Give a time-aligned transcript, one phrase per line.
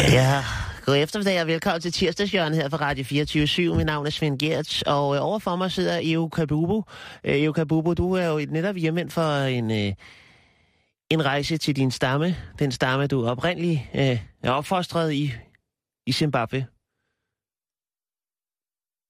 [0.00, 0.44] Ja,
[0.86, 4.82] god eftermiddag og velkommen til tirsdagshjørnet her fra Radio 24 Mit navn er Svend Gertz,
[4.82, 6.84] og øh, overfor mig sidder Eo Kabubu.
[7.24, 9.92] Øh, Eo Kabubu, du er jo netop hjemvendt for en, øh,
[11.10, 12.36] en rejse til din stamme.
[12.58, 15.32] Den stamme, du oprindeligt øh, er opfostret i,
[16.06, 16.66] i Zimbabwe.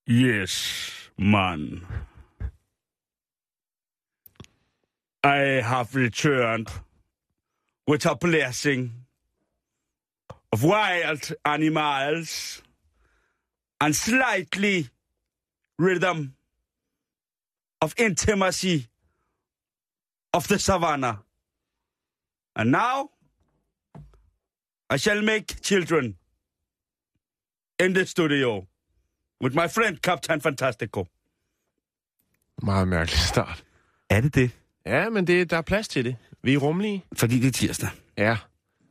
[0.08, 1.86] Yes, man.
[5.24, 6.85] I have returned
[7.86, 8.90] with a blessing
[10.52, 12.62] of wild animals
[13.80, 14.88] and slightly
[15.79, 16.34] rhythm
[17.80, 18.88] of intimacy
[20.32, 21.18] of the savannah.
[22.57, 23.10] And now
[24.90, 26.16] I shall make children
[27.79, 28.66] in the studio
[29.40, 31.07] with my friend Captain Fantastico.
[32.62, 33.64] Meget mærkelig start.
[34.10, 34.51] Er det det?
[34.87, 36.16] Ja, men det, der er plads til det.
[36.46, 37.04] Vi er rummelige.
[37.16, 37.88] Fordi det er tirsdag.
[38.18, 38.36] Ja.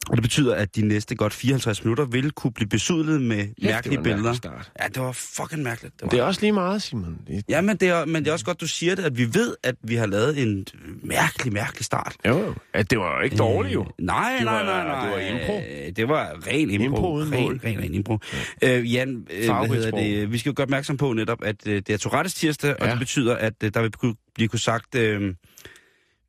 [0.09, 3.53] Og det betyder, at de næste godt 54 minutter vil kunne blive besudlet med det
[3.63, 4.33] mærkelige billeder.
[4.33, 4.71] start.
[4.81, 5.93] Ja, det var fucking mærkeligt.
[5.95, 6.09] Det var.
[6.09, 7.17] Det er også lige meget, Simon.
[7.27, 9.33] Det, Ja, men det, er, men det er også godt, du siger det, at vi
[9.33, 10.65] ved, at vi har lavet en
[11.03, 12.15] mærkelig, mærkelig start.
[12.27, 12.53] jo, jo.
[12.73, 13.81] At det var jo ikke dårligt, jo.
[13.81, 15.05] Øh, Nej, Det nej, var- nej, nej.
[15.05, 15.57] det var impro.
[15.87, 16.85] Øh, Det var ren impro.
[16.85, 18.19] Impro uden ren, ren, ren impro.
[18.61, 20.31] Øh, Jan, øh, hvad hedder det?
[20.31, 22.91] vi skal jo gøre opmærksom på netop, at øh, det er Tourettes tirsdag, og Ja.
[22.91, 23.91] det betyder, at øh, der vil
[24.35, 25.33] blive kunne sagt øh,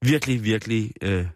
[0.03, 1.27] virkelig, virkelig øh,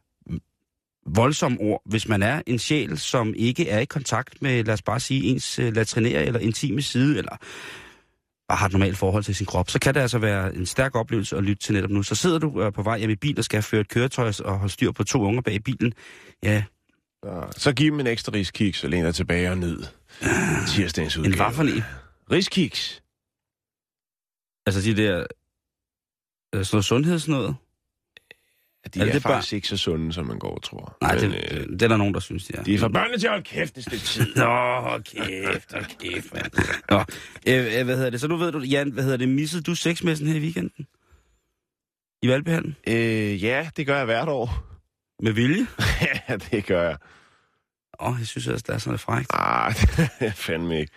[1.07, 4.83] voldsomme ord, hvis man er en sjæl, som ikke er i kontakt med, lad os
[4.83, 7.37] bare sige, ens øh, latrinære eller intime side, eller
[8.49, 10.95] bare har et normalt forhold til sin krop, så kan det altså være en stærk
[10.95, 12.03] oplevelse at lytte til netop nu.
[12.03, 14.59] Så sidder du øh, på vej hjem i bil og skal føre et køretøj og
[14.59, 15.93] holde styr på to unger bag i bilen.
[16.43, 16.65] Ja,
[17.57, 19.83] Så, giv dem en ekstra riskiks og læn dig tilbage og nyd
[20.69, 21.33] tirsdagens udgave.
[21.33, 21.83] en hvad for en?
[22.31, 23.03] Riskiks.
[24.67, 25.27] Altså de der...
[26.55, 27.53] øh, Sådan noget sundhedsnød?
[28.95, 30.97] De Er er, det er bare- faktisk ikke så sunde, som man går og tror.
[31.03, 32.63] Nej, Men, det, øh, det er der nogen, der synes, de er.
[32.63, 34.35] de er for børnene til at holde kæft et stykke tid.
[34.37, 36.53] Nå, kæft, hold kæft, mand.
[36.91, 36.99] Nå,
[37.47, 38.21] øh, øh, hvad hedder det?
[38.21, 39.29] Så nu ved du, Jan, hvad hedder det?
[39.29, 40.87] Missede du sexmessen her i weekenden?
[42.23, 42.77] I Valbehallen?
[42.87, 44.67] øh, ja, det gør jeg hvert år.
[45.23, 45.67] Med vilje?
[46.29, 46.97] ja, det gør jeg.
[48.01, 49.31] Åh, oh, jeg synes også, det er sådan lidt frækt.
[49.35, 50.93] Ah, det er fandme ikke.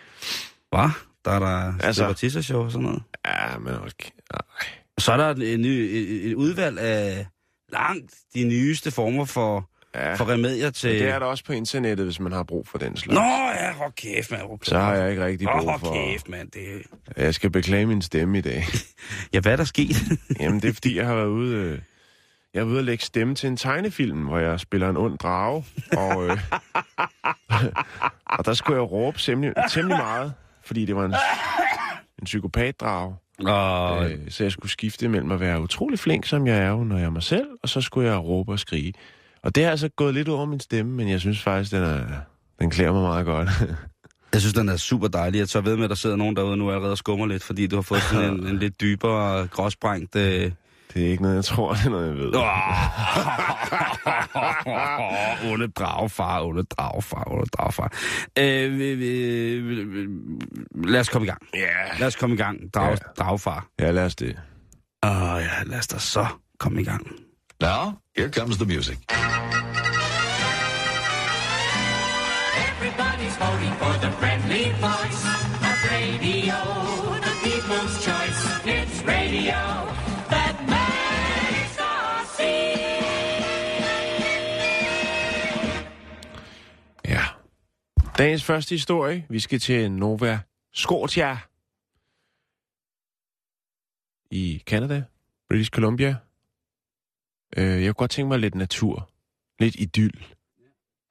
[0.70, 0.88] Hvad?
[1.24, 2.42] Der er der Altså- altså...
[2.42, 3.02] show og sådan noget.
[3.26, 4.10] Ja, men okay.
[4.34, 4.40] Ej.
[4.98, 7.26] Så er der et, ny, et, et udvalg af
[7.74, 10.90] langt de nyeste former for, Ja, for remedier men til...
[10.90, 13.14] det er der også på internettet, hvis man har brug for den slags.
[13.14, 13.20] Nå,
[13.60, 14.42] ja, hold kæft, mand.
[14.62, 15.92] Så har jeg ikke rigtig brug for...
[15.94, 16.50] kæft, mand.
[16.50, 16.82] Det...
[17.16, 18.64] Jeg skal beklage min stemme i dag.
[19.34, 19.96] Ja, hvad er der sket?
[20.40, 21.56] Jamen, det er fordi, jeg har været ude...
[21.56, 21.78] øh,
[22.54, 25.64] Jeg er ude at lægge stemme til en tegnefilm, hvor jeg spiller en ond drage.
[25.96, 26.38] Og, øh,
[28.38, 30.32] og der skulle jeg råbe temmelig, temmelig meget,
[30.64, 31.14] fordi det var en,
[32.18, 33.16] en psykopatdrage.
[33.38, 34.10] Og...
[34.10, 36.96] Øh, så jeg skulle skifte mellem at være utrolig flink, som jeg er jo, når
[36.96, 38.92] jeg er mig selv, og så skulle jeg råbe og skrige.
[39.42, 42.04] Og det har altså gået lidt over min stemme, men jeg synes faktisk, den, er,
[42.58, 43.48] den klæder mig meget godt.
[44.32, 45.38] Jeg synes, den er super dejlig.
[45.38, 47.66] Jeg tager ved med, at der sidder nogen derude nu allerede og skummer lidt, fordi
[47.66, 50.16] du har fået sådan en, en lidt dybere, gråsprængt...
[50.16, 50.52] Øh...
[50.94, 52.34] det er ikke noget, jeg tror, det er noget, jeg ved.
[52.34, 52.44] Oh,
[55.52, 57.92] onde dragfar, onde dragfar, onde dragfar.
[58.38, 60.06] Øh, vi, vi, vi,
[60.88, 61.42] lad os komme i gang.
[61.54, 61.98] Ja.
[61.98, 62.96] Lad os komme i gang, drag, Ja.
[63.22, 63.66] dragfar.
[63.80, 64.36] Ja, lad os det.
[65.04, 66.26] Åh oh, ja, lad os da så
[66.58, 67.06] komme i gang.
[67.60, 68.98] Now, here comes the music.
[72.68, 75.24] Everybody's voting for the friendly voice
[75.68, 76.58] of radio,
[77.26, 78.40] the people's choice.
[78.66, 79.93] It's radio
[88.18, 89.26] Dagens første historie.
[89.28, 90.40] Vi skal til Nova
[90.72, 91.38] Scotia
[94.30, 95.04] i Canada,
[95.48, 96.16] British Columbia.
[97.56, 99.10] Øh, jeg kunne godt tænke mig lidt natur.
[99.58, 100.26] Lidt idyll.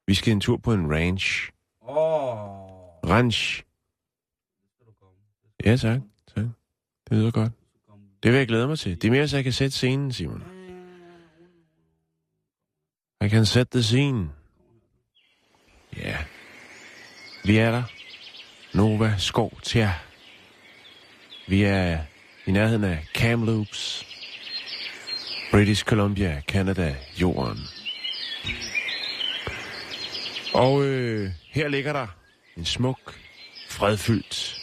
[0.08, 1.52] Vi skal en tur på en ranch.
[1.82, 1.96] Oh.
[3.10, 3.64] Ranch.
[5.66, 6.02] Ja, tak.
[6.36, 6.46] tak.
[7.10, 7.52] Det lyder godt.
[8.24, 9.02] Det vil jeg glæde mig til.
[9.02, 10.44] Det er mere, så jeg kan sætte scenen, Simon.
[13.22, 14.30] Jeg kan sætte the scene.
[15.98, 16.26] Ja.
[17.46, 17.84] Vi er der.
[18.74, 19.94] Nova Scotia.
[21.48, 22.00] Vi er
[22.46, 24.06] i nærheden af Kamloops.
[25.52, 27.60] British Columbia, Canada, jorden.
[30.54, 32.08] Og øh, her ligger der
[32.58, 33.16] en smuk,
[33.70, 34.56] fredfyldt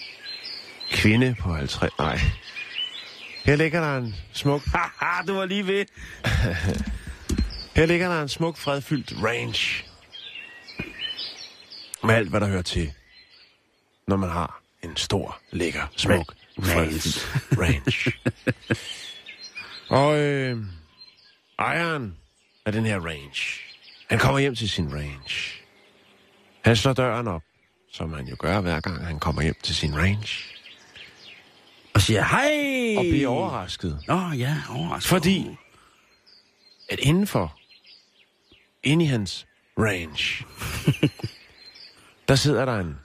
[0.90, 1.92] kvinde på 50...
[1.98, 2.18] Nej.
[3.44, 4.62] Her ligger der en smuk...
[4.66, 5.84] Haha, du var lige ved.
[7.76, 9.89] Her ligger der en smuk, fredfyldt range.
[12.04, 12.92] Med alt, hvad der hører til,
[14.06, 18.12] når man har en stor, lækker, smuk, fredfyldt range.
[19.90, 20.58] Og øh,
[21.58, 22.16] ejeren
[22.66, 23.60] af den her range,
[24.08, 25.60] han kommer hjem til sin range.
[26.64, 27.42] Han slår døren op,
[27.92, 30.28] som han jo gør hver gang, han kommer hjem til sin range.
[31.94, 32.96] Og siger hej.
[32.98, 34.02] Og bliver overrasket.
[34.08, 35.08] Nå ja, overrasket.
[35.08, 35.46] Fordi
[36.88, 37.58] at indenfor,
[38.82, 39.46] inde i hans
[39.78, 40.44] range,
[42.30, 42.98] der sidder der en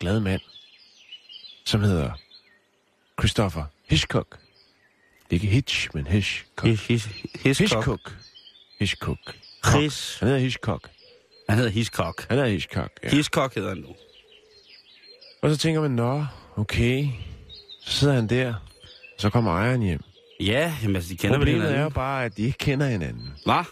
[0.00, 0.40] glad mand,
[1.64, 2.12] som hedder
[3.20, 4.38] Christopher Hitchcock.
[5.30, 6.68] Ikke Hitch, men Hitchcock.
[6.68, 7.44] Hiscock.
[7.44, 8.16] Hitchcock.
[8.78, 9.18] Hitchcock.
[9.66, 10.16] Chris.
[10.18, 10.90] Han hedder Hitchcock.
[11.48, 12.26] Han hedder Hiscock.
[12.28, 13.10] Han hedder Hitchcock, ja.
[13.10, 13.94] Hiscock hedder han nu.
[15.42, 16.24] Og så tænker man, nå,
[16.56, 17.08] okay.
[17.84, 18.54] Så sidder han der.
[19.18, 20.00] Så kommer ejeren hjem.
[20.40, 21.92] Ja, jamen, altså, de kender vel Problemet er jo hinanden.
[21.92, 23.32] bare, at de ikke kender hinanden.
[23.44, 23.64] Hvad?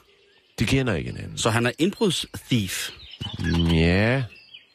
[0.59, 1.39] De kender ikke hinanden.
[1.39, 2.91] Så han er indbrudsthief.
[3.73, 4.25] Ja,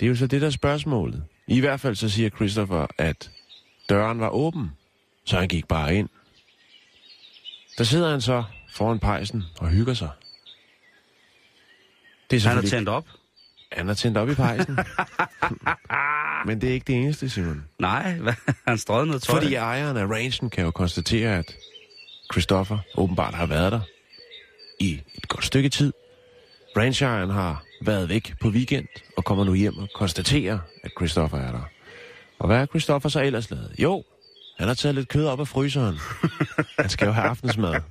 [0.03, 1.23] det er jo så det, der er spørgsmålet.
[1.47, 3.31] I hvert fald så siger Christopher, at
[3.89, 4.71] døren var åben,
[5.25, 6.09] så han gik bare ind.
[7.77, 10.09] Der sidder han så foran pejsen og hygger sig.
[12.31, 13.07] Det er Han er tændt op.
[13.71, 14.77] han er tændt op i pejsen.
[16.47, 17.65] Men det er ikke det eneste, Simon.
[17.79, 18.17] Nej,
[18.67, 19.41] han strøget noget tøj.
[19.41, 21.55] Fordi ejeren af rangen kan jo konstatere, at
[22.33, 23.81] Christopher åbenbart har været der
[24.79, 25.93] i et godt stykke tid.
[26.77, 28.87] Rangeejeren har været væk på weekend
[29.17, 31.61] og kommer nu hjem og konstaterer, at Christopher er der.
[32.39, 33.75] Og hvad har Christopher så ellers lavet?
[33.79, 34.03] Jo,
[34.57, 35.95] han har taget lidt kød op af fryseren.
[36.79, 37.81] Han skal jo have aftensmad.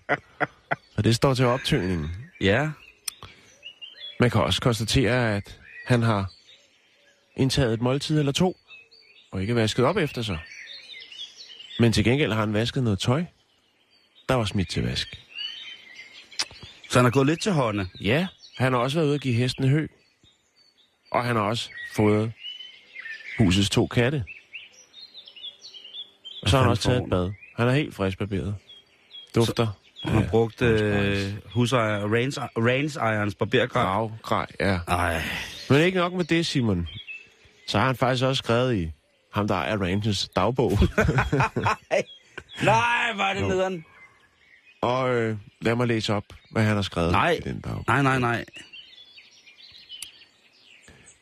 [0.96, 2.10] Og det står til optøningen.
[2.40, 2.70] Ja,
[4.20, 6.32] Man kan også konstatere, at han har
[7.36, 8.56] indtaget et måltid eller to,
[9.32, 10.38] og ikke vasket op efter sig.
[11.78, 13.24] Men til gengæld har han vasket noget tøj,
[14.28, 15.08] der var smidt til vask.
[16.90, 17.90] så han er gået lidt til hånden.
[18.00, 18.26] Ja,
[18.58, 19.86] han har også været ude at give hesten hø.
[21.12, 22.32] Og han har også fået
[23.38, 24.24] husets to katte.
[26.42, 27.32] Og så har han også taget et bad.
[27.56, 28.54] Han er helt frisk barberet.
[29.34, 29.66] Dufter.
[30.04, 33.82] Han har brugt øh, husejer, range, range-ejerens barbergrej.
[33.82, 34.78] Grav, grej, ja.
[34.88, 35.22] Ej,
[35.70, 36.88] Men ikke nok med det, Simon.
[37.68, 38.90] Så har han faktisk også skrevet i
[39.32, 40.72] ham, der er Ranges dagbog.
[42.62, 43.84] nej, var det nederen.
[44.82, 47.30] Og øh, lad mig læse op, hvad han har skrevet Nej.
[47.30, 47.84] i den dagbog.
[47.86, 48.44] Nej, nej, nej.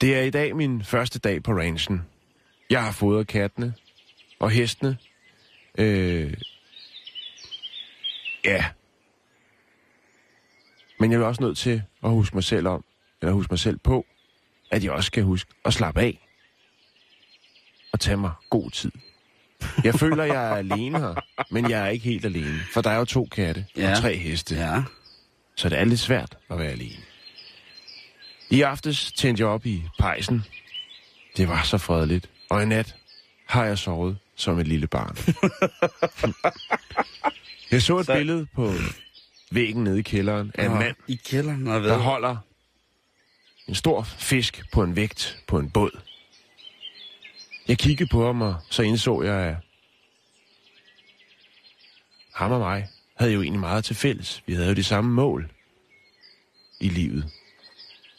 [0.00, 2.02] Det er i dag min første dag på ranchen.
[2.70, 3.74] Jeg har fodret kattene
[4.38, 4.98] og hestene.
[5.78, 6.34] Øh,
[8.44, 8.64] ja.
[10.98, 12.84] Men jeg er også nødt til at huske mig selv om,
[13.22, 14.06] eller huske mig selv på,
[14.70, 16.28] at jeg også skal huske at slappe af.
[17.92, 18.92] Og tage mig god tid.
[19.84, 21.14] Jeg føler, jeg er alene her,
[21.50, 22.60] men jeg er ikke helt alene.
[22.72, 23.90] For der er jo to katte Ja.
[23.90, 24.54] og tre heste.
[24.54, 24.82] Ja.
[25.56, 27.02] Så det er lidt svært at være alene.
[28.50, 30.44] I aftes tændte jeg op i pejsen.
[31.36, 32.30] Det var så fredeligt.
[32.48, 32.94] Og i nat
[33.46, 35.16] har jeg sovet som et lille barn.
[37.70, 38.72] jeg så et Så- billede på
[39.52, 42.36] væggen nede i kælderen af en mand, I kælderen der holder
[43.68, 46.00] en stor fisk på en vægt på en båd.
[47.70, 49.56] Jeg kiggede på ham, og så indså jeg, at
[52.34, 54.42] ham og mig havde jo egentlig meget til fælles.
[54.46, 55.50] Vi havde jo de samme mål
[56.80, 57.24] i livet.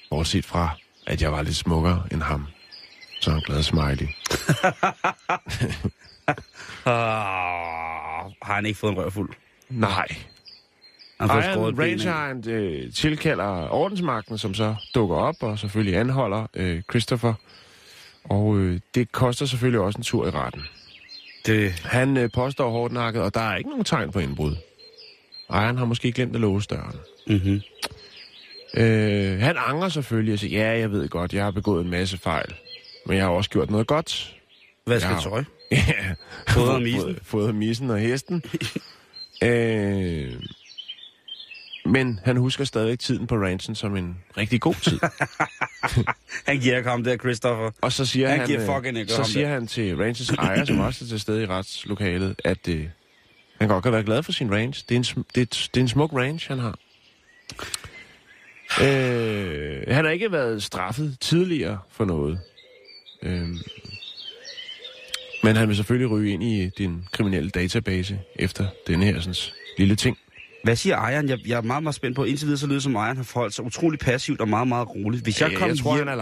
[0.10, 0.70] Bortset fra,
[1.08, 2.48] at jeg var lidt smukkere end ham.
[3.22, 4.08] Så en glad smiley.
[6.86, 9.29] Ah, har han ikke fået en røvfuld?
[9.70, 10.08] Nej.
[11.20, 11.79] Han Iron.
[11.79, 17.34] Rangeren øh, tilkalder ordensmagten, som så dukker op og selvfølgelig anholder øh, Christopher.
[18.24, 20.62] Og øh, det koster selvfølgelig også en tur i retten.
[21.46, 24.56] Det, Han øh, påstår hårdt nakket, og der er ikke nogen tegn på indbrud.
[25.50, 26.96] Ejeren har måske glemt at låse døren.
[27.28, 27.62] mm-hmm.
[28.78, 32.18] Øh, han angrer selvfølgelig og siger, ja, jeg ved godt, jeg har begået en masse
[32.18, 32.54] fejl.
[33.06, 34.36] Men jeg har også gjort noget godt.
[34.86, 35.20] Hvad skal ja.
[35.20, 35.44] tøj?
[35.72, 36.16] Ja.
[36.50, 37.18] Fodret missen.
[37.24, 38.44] Fodret missen og hesten.
[39.44, 40.34] øh,
[41.91, 45.00] men han husker stadigvæk tiden på ranchen som en rigtig god tid.
[46.48, 47.71] Han giver ikke ham der, Christopher.
[47.81, 49.53] Og så siger Han han, giver øh, fucking ikke så siger der.
[49.53, 52.86] han til ranchens ejer, som også er til stede i retslokalet, at øh,
[53.60, 54.83] han godt kan være glad for sin range.
[54.89, 56.77] Det er en, det er, et- det er en smuk range, han har.
[58.81, 62.39] Øh, han har ikke været straffet tidligere for noget.
[63.24, 63.48] Øh,
[65.43, 69.36] men han vil selvfølgelig ryge ind i din kriminelle database efter denne her sådan,
[69.77, 70.17] lille ting.
[70.63, 71.30] Hvad siger ejeren?
[71.30, 72.24] Jeg, jeg er meget, meget spændt på.
[72.24, 75.24] Indtil videre så lyder som, ejeren har forholdt sig utrolig passivt og meget, meget roligt.
[75.24, 76.22] Hvis jeg, kom jeg tror, hjem, han er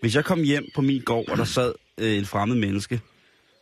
[0.00, 3.00] hvis jeg kom hjem på min gård, og der sad øh, en fremmed menneske,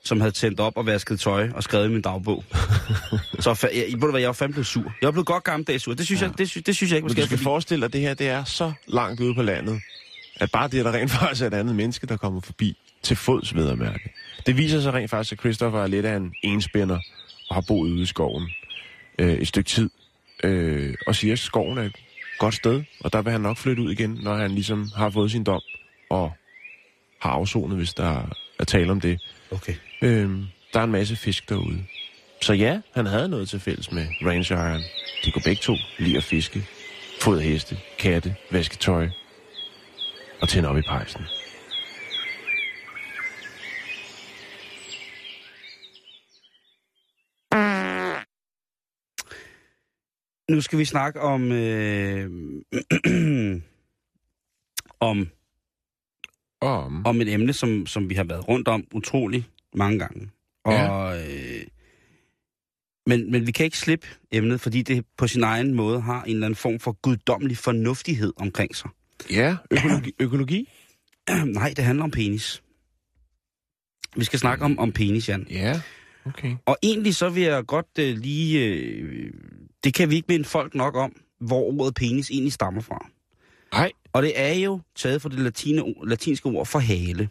[0.05, 2.45] som havde tændt op og vasket tøj og skrevet i min dagbog,
[3.41, 4.95] så jeg, ved du hvad, jeg var fandme blevet sur.
[5.01, 5.95] Jeg var blevet godt gammeldags sur.
[5.95, 6.27] Det synes, ja.
[6.27, 8.01] jeg, det, sy- det synes jeg ikke, Men måske du skal forestille dig, at det
[8.01, 9.81] her det er så langt ude på landet,
[10.37, 13.17] at bare det, at der rent faktisk er et andet menneske, der kommer forbi til
[13.17, 14.15] fods ved at mærke.
[14.47, 16.99] Det viser sig rent faktisk, at Christopher er lidt af en enspænder
[17.49, 18.51] og har boet ude i skoven
[19.19, 19.91] øh, et stykke tid.
[20.45, 21.97] Øh, og siger, at skoven er et
[22.39, 25.31] godt sted, og der vil han nok flytte ud igen, når han ligesom har fået
[25.31, 25.61] sin dom
[26.11, 26.33] og
[27.21, 29.21] har afsonet, hvis der er tale om det.
[29.51, 29.75] Okay.
[30.03, 31.85] Øhm, der er en masse fisk derude.
[32.43, 34.83] Så ja, han havde noget til fælles med rangeren.
[35.25, 36.67] De kunne begge to lide at fiske,
[37.21, 39.09] fodre heste, katte, vaske tøj
[40.41, 41.21] og tænde op i pejsen.
[50.51, 51.53] Nu skal vi snakke om...
[51.53, 52.31] Øh,
[55.01, 55.29] om
[56.61, 57.07] Om.
[57.07, 60.31] om et emne, som, som vi har været rundt om utrolig mange gange.
[60.65, 61.63] Og, øh,
[63.07, 66.31] men, men vi kan ikke slippe emnet, fordi det på sin egen måde har en
[66.35, 68.91] eller anden form for guddommelig fornuftighed omkring sig.
[69.31, 70.13] Ja, økologi.
[70.21, 70.69] økologi?
[71.45, 72.63] Nej, det handler om penis.
[74.17, 75.47] Vi skal snakke om, om penis, Jan.
[75.51, 75.81] Ja,
[76.27, 76.57] okay.
[76.67, 78.65] Og egentlig så vil jeg godt øh, lige...
[78.67, 79.33] Øh,
[79.85, 83.07] det kan vi ikke minde folk nok om, hvor ordet penis egentlig stammer fra.
[83.73, 83.93] Nej.
[84.13, 87.29] Og det er jo taget fra det latine, latinske ord for hale.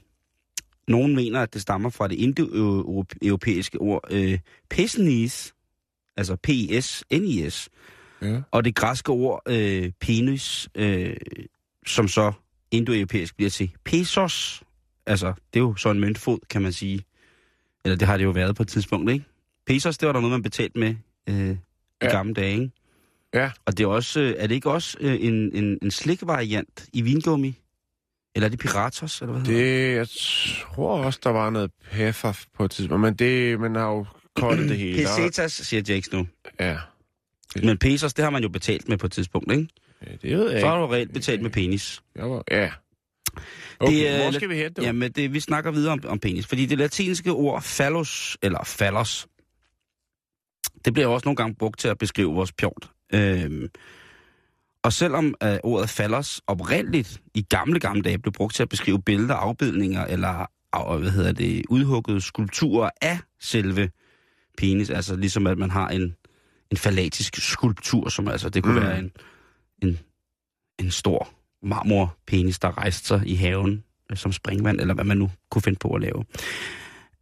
[0.88, 4.40] Nogle mener, at det stammer fra det indoeuropæiske ord øh,
[4.70, 5.54] pesnis,
[6.18, 7.70] altså P-E-S-N-I-S,
[8.22, 8.42] Ja.
[8.52, 11.16] og det græske ord øh, penis, øh,
[11.86, 12.32] som så
[12.72, 14.64] indoeuropæisk bliver til pesos.
[15.06, 17.04] Altså, det er jo så en møntfod, kan man sige.
[17.88, 19.26] Eller det har det jo været på et tidspunkt, ikke?
[19.68, 20.96] Pesos, det var der noget, man betalte med
[21.30, 21.56] øh, i
[22.02, 22.10] Ja.
[22.10, 22.72] gamle dage, ikke?
[23.34, 23.52] Ja.
[23.66, 27.02] Og det er, også, øh, er det ikke også øh, en, en, en slikvariant i
[27.02, 27.56] vingummi?
[28.36, 30.08] Eller er det Piratos, eller hvad Det, jeg
[30.62, 34.70] tror også, der var noget peffer på et tidspunkt, men det, man har jo kortet
[34.70, 34.98] det hele.
[34.98, 36.28] Pesetas, siger Jakes nu.
[36.60, 36.78] Ja,
[37.64, 39.68] Men pesos, det har man jo betalt med på et tidspunkt, ikke?
[40.08, 42.02] Ja, det ved jeg Så har du reelt betalt med penis.
[42.16, 42.72] Jeg var, ja.
[43.80, 44.72] Okay, Det hvor skal vi hen?
[44.82, 46.48] Jamen, det, vi snakker videre om, om penis.
[46.48, 49.28] Fordi det latinske ord phallus, eller phallus,
[50.86, 52.90] det bliver også nogle gange brugt til at beskrive vores pjort.
[53.14, 53.68] Øhm,
[54.84, 59.02] og selvom uh, ordet phallus oprindeligt i gamle, gamle dage blev brugt til at beskrive
[59.02, 63.90] billeder, afbildninger eller af, hvad hedder det, udhuggede skulpturer af selve
[64.58, 66.16] penis, altså ligesom at man har en,
[66.72, 68.86] en fallatisk skulptur, som altså, det kunne mm.
[68.86, 69.12] være en,
[69.84, 70.00] en,
[70.80, 75.32] en stor marmorpenis, der rejste sig i haven øh, som springvand, eller hvad man nu
[75.52, 76.26] kunne finde på at lave.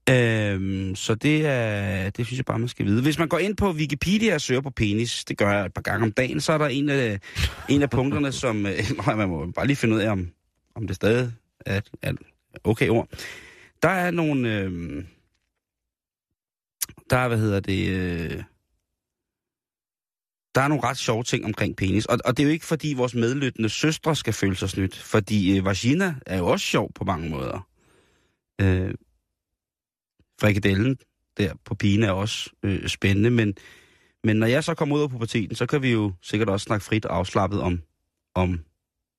[0.10, 3.02] Øhm, så det, er, det synes jeg bare, man skal vide.
[3.02, 5.82] Hvis man går ind på Wikipedia og søger på penis, det gør jeg et par
[5.82, 7.20] gange om dagen, så er der en af,
[7.70, 8.66] en af punkterne, som...
[8.66, 8.74] Øh,
[9.18, 10.28] man må bare lige finde ud af, om,
[10.76, 11.32] om det stadig
[11.66, 12.18] er, et- er et
[12.64, 13.08] okay ord.
[13.84, 14.60] Der er nogle...
[14.60, 15.04] Øh,
[17.10, 17.88] der er, hvad hedder det...
[17.90, 18.44] Øh,
[20.56, 22.06] der er nogle ret sjove ting omkring penis.
[22.06, 24.98] Og, og det er jo ikke, fordi vores medlyttende søstre skal føle sig snydt.
[24.98, 27.68] Fordi øh, vagina er jo også sjov på mange måder.
[28.62, 28.94] Øh,
[30.42, 30.98] frikadellen
[31.38, 33.30] der på pigen er også øh, spændende.
[33.30, 33.56] Men,
[34.24, 36.86] men når jeg så kommer ud af puberteten, så kan vi jo sikkert også snakke
[36.86, 37.82] frit og afslappet om,
[38.36, 38.60] om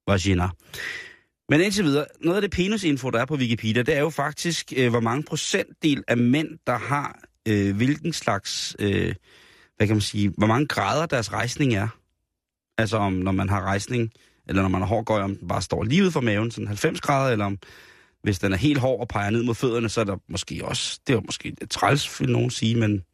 [0.06, 0.48] vagina.
[1.48, 4.72] Men indtil videre, noget af det penisinfo, der er på Wikipedia, det er jo faktisk,
[4.76, 9.14] øh, hvor mange procentdel af mænd, der har øh, hvilken slags, øh,
[9.76, 11.88] hvad kan man sige, hvor mange grader deres rejsning er.
[12.78, 14.12] Altså om, når man har rejsning,
[14.48, 16.66] eller når man har hård gøj, om den bare står lige ud for maven, sådan
[16.66, 17.58] 90 grader, eller om,
[18.22, 21.00] hvis den er helt hård og peger ned mod fødderne, så er der måske også,
[21.06, 23.04] det er måske lidt træls, vil nogen sige, men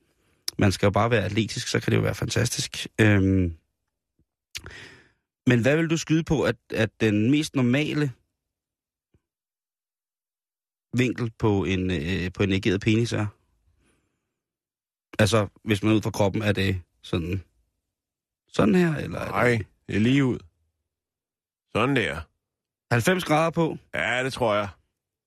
[0.58, 2.86] man skal jo bare være atletisk, så kan det jo være fantastisk.
[3.00, 3.54] Øhm,
[5.46, 8.12] men hvad vil du skyde på, at, at den mest normale
[10.96, 13.26] vinkel på en, øh, på en ægget penis er?
[15.18, 17.42] Altså, hvis man er ud fra kroppen, er det sådan,
[18.48, 20.38] sådan her, eller er Nej, det det er lige ud.
[21.76, 22.20] Sådan der.
[22.92, 23.78] 90 grader på?
[23.94, 24.68] Ja, det tror jeg.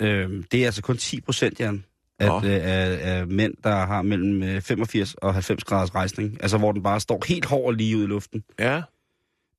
[0.02, 1.86] Øhm, det er altså kun 10 procent, Jan,
[2.20, 2.38] at, Nå.
[2.38, 6.38] øh, af, af mænd, der har mellem øh, 85 og 90 graders rejsning.
[6.42, 8.44] Altså, hvor den bare står helt hård og lige ud i luften.
[8.60, 8.82] Ja.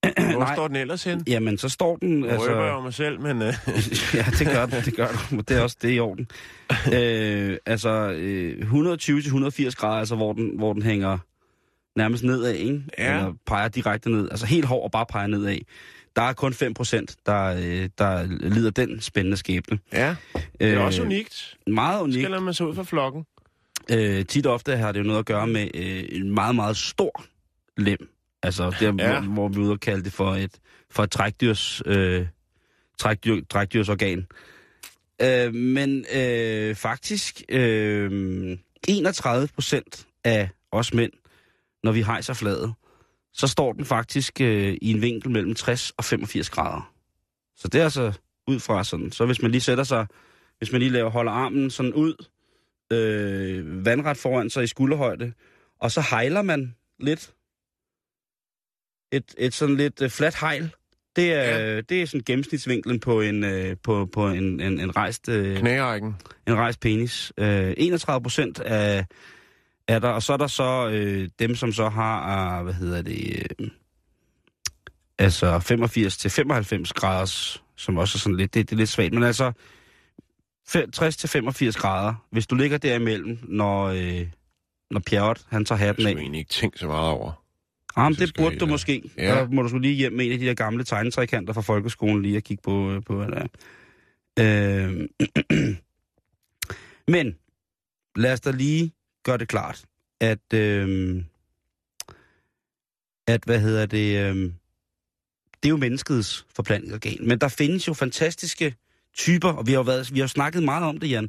[0.02, 0.54] Hvor Nej.
[0.54, 1.22] står den ellers hen?
[1.26, 2.08] Jamen, så står den...
[2.08, 2.50] Nu altså...
[2.50, 3.36] røber jeg mig selv, men...
[3.36, 3.42] Uh...
[4.14, 5.38] ja, det gør den, det gør den.
[5.38, 6.28] Det er også det er i orden.
[6.94, 11.18] øh, altså, øh, 120-180 grader, altså, hvor den, hvor den hænger
[11.96, 12.82] nærmest nedad, ikke?
[12.98, 13.16] Ja.
[13.16, 14.30] Eller peger direkte ned.
[14.30, 15.58] Altså, helt hård og bare peger nedad.
[16.16, 19.78] Der er kun 5 procent, der, øh, der lider den spændende skæbne.
[19.92, 20.16] ja,
[20.60, 21.56] det er også unikt.
[21.66, 22.14] Meget unikt.
[22.14, 23.24] Skiller man sig ud fra flokken.
[23.90, 27.24] Øh, tit ofte har det jo noget at gøre med øh, en meget, meget stor
[27.76, 28.08] lem.
[28.46, 29.20] Altså, der, ja.
[29.20, 30.52] Hvor, hvor vi ude og kalde det for et,
[30.90, 32.26] for et trækdyrs, øh,
[32.98, 34.26] trækdyr, trækdyrsorgan.
[35.22, 41.12] Øh, men øh, faktisk, øh, 31 procent af os mænd,
[41.82, 42.74] når vi hejser fladet,
[43.32, 46.92] så står den faktisk øh, i en vinkel mellem 60 og 85 grader.
[47.56, 48.12] Så det er altså
[48.46, 49.12] ud fra sådan.
[49.12, 50.06] Så hvis man lige sætter sig,
[50.58, 52.26] hvis man lige laver, holder armen sådan ud,
[52.92, 55.32] øh, vandret foran sig i skulderhøjde,
[55.80, 57.32] og så hejler man lidt.
[59.16, 60.70] Et, et sådan lidt øh, fladt hejl.
[61.16, 61.80] Det er, ja.
[61.80, 66.16] det er sådan gennemsnitsvinklen på en, øh, på, på en, en, en, rejst, øh, Knærækken.
[66.48, 67.32] en rejst penis.
[67.38, 69.06] Øh, 31 procent af
[69.88, 73.02] er der, og så er der så øh, dem, som så har, øh, hvad hedder
[73.02, 73.68] det, øh,
[75.18, 79.14] altså 85 til 95 graders, som også er sådan lidt, det, det er lidt svagt,
[79.14, 79.52] men altså
[80.92, 84.26] 60 til 85 grader, hvis du ligger derimellem, når, øh,
[84.90, 86.10] når Pjerrot, han tager Jeg hatten af.
[86.10, 87.45] skulle egentlig ikke tænke så meget over.
[87.96, 89.02] Men hvis jeg det burde du måske.
[89.18, 89.34] Ja.
[89.34, 92.22] Der må du skulle lige hjem med en af de der gamle tegnetrækanter fra folkeskolen
[92.22, 93.48] lige at kigge på, øh, på hvad der er.
[94.38, 95.08] Øh,
[97.14, 97.36] men
[98.16, 98.92] lad os da lige
[99.24, 99.84] gøre det klart,
[100.20, 101.22] at, øh,
[103.26, 104.36] at hvad hedder det, øh,
[105.62, 107.28] det er jo menneskets forplantningsorgan.
[107.28, 108.74] Men der findes jo fantastiske
[109.14, 111.28] typer, og vi har jo, været, vi har snakket meget om det, Jan.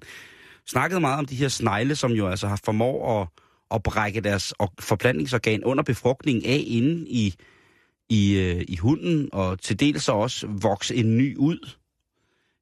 [0.66, 3.28] Snakket meget om de her snegle, som jo altså har formår at,
[3.72, 7.36] at brække deres or- forplantningsorgan under befrugtningen af inde i,
[8.10, 11.70] i, øh, i hunden, og til dels så også vokse en ny ud.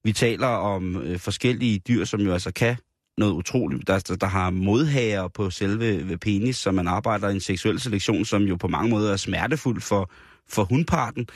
[0.03, 2.75] Vi taler om øh, forskellige dyr, som jo altså kan
[3.17, 3.87] noget utroligt.
[3.87, 8.25] Der, der, der har modhager på selve penis, så man arbejder i en seksuel selektion,
[8.25, 10.11] som jo på mange måder er smertefuld for,
[10.49, 11.27] for hundparten.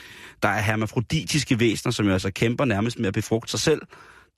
[0.44, 3.82] Der er hermafroditiske væsener, som jo altså kæmper nærmest med at befrugte sig selv.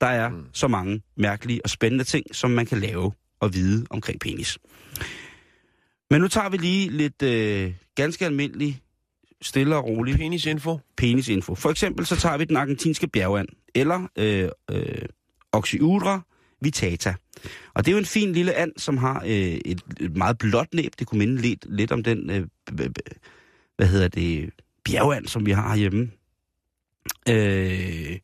[0.00, 0.46] Der er mm.
[0.52, 4.58] så mange mærkelige og spændende ting, som man kan lave og vide omkring penis.
[6.12, 8.80] Men nu tager vi lige lidt øh, ganske almindelig,
[9.42, 10.78] stille og rolig Penisinfo.
[10.96, 11.54] penisinfo.
[11.54, 15.02] For eksempel så tager vi den argentinske bjergand, eller øh, øh,
[15.52, 16.20] Oxyudra
[16.60, 17.14] vitata.
[17.74, 19.30] Og det er jo en fin lille and, som har øh,
[19.64, 20.92] et, et meget blåt næb.
[20.98, 22.46] Det kunne minde lidt, lidt om den, øh,
[23.76, 24.50] hvad hedder det,
[24.84, 26.10] bjergand, som vi har herhjemme.
[27.28, 28.18] Øh,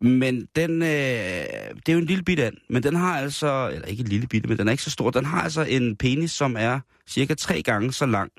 [0.00, 3.86] men den, øh, det er jo en lille bitte and, men den har altså, eller
[3.86, 6.30] ikke en lille bitte, men den er ikke så stor, den har altså en penis,
[6.30, 8.32] som er cirka tre gange så lang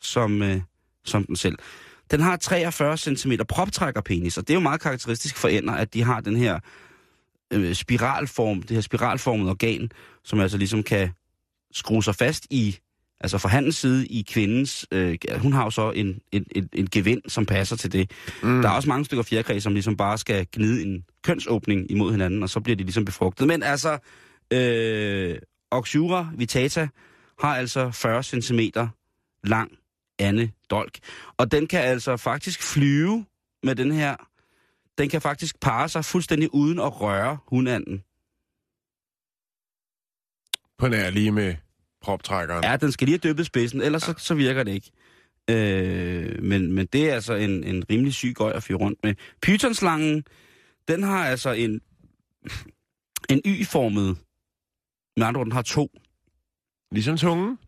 [0.00, 0.60] som, øh,
[1.04, 1.58] som den selv.
[2.10, 6.02] Den har 43 cm proptrækkerpenis, og det er jo meget karakteristisk for ænder, at de
[6.02, 6.58] har den her
[7.52, 9.90] øh, spiralform, det her spiralformede organ,
[10.24, 11.10] som altså ligesom kan
[11.72, 12.78] skrue sig fast i,
[13.22, 16.88] altså fra handens side i kvindens, øh, hun har jo så en, en, en, en
[16.90, 18.10] gevind, som passer til det.
[18.42, 18.62] Mm.
[18.62, 22.42] Der er også mange stykker fjerkræ, som ligesom bare skal gnide en kønsåbning imod hinanden,
[22.42, 23.46] og så bliver de ligesom befrugtet.
[23.46, 23.98] Men altså,
[24.52, 25.38] øh,
[25.70, 26.88] Oxura vitata
[27.40, 28.60] har altså 40 cm
[29.44, 29.72] lang
[30.18, 30.98] ande dolk.
[31.36, 33.24] Og den kan altså faktisk flyve
[33.62, 34.16] med den her,
[34.98, 38.02] den kan faktisk parre sig fuldstændig uden at røre hundanden.
[40.78, 41.54] På nær lige med
[42.02, 42.64] proptrækkeren.
[42.64, 44.90] Ja, den skal lige have dyppet spidsen, ellers så, så virker det ikke.
[45.50, 49.14] Øh, men, men det er altså en, en rimelig syg gøj at fyre rundt med.
[49.42, 50.24] Pythonslangen,
[50.88, 51.80] den har altså en,
[53.30, 54.18] en y-formet,
[55.16, 55.90] med andre ord, den har to.
[56.92, 57.58] Ligesom tungen.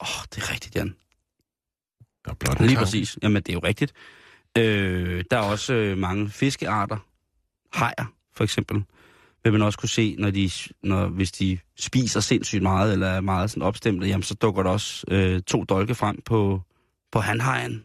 [0.00, 0.94] Åh, oh, det er rigtigt, Jan.
[2.24, 3.18] Der er blot Lige præcis.
[3.22, 3.92] Jamen, det er jo rigtigt.
[4.58, 6.96] Øh, der er også øh, mange fiskearter.
[7.72, 8.84] Hajer, for eksempel.
[9.44, 10.50] Vil man også kunne se, når de,
[10.82, 14.70] når, hvis de spiser sindssygt meget, eller er meget sådan opstemte, jamen, så dukker der
[14.70, 16.62] også øh, to dolke frem på,
[17.12, 17.84] på handhajen.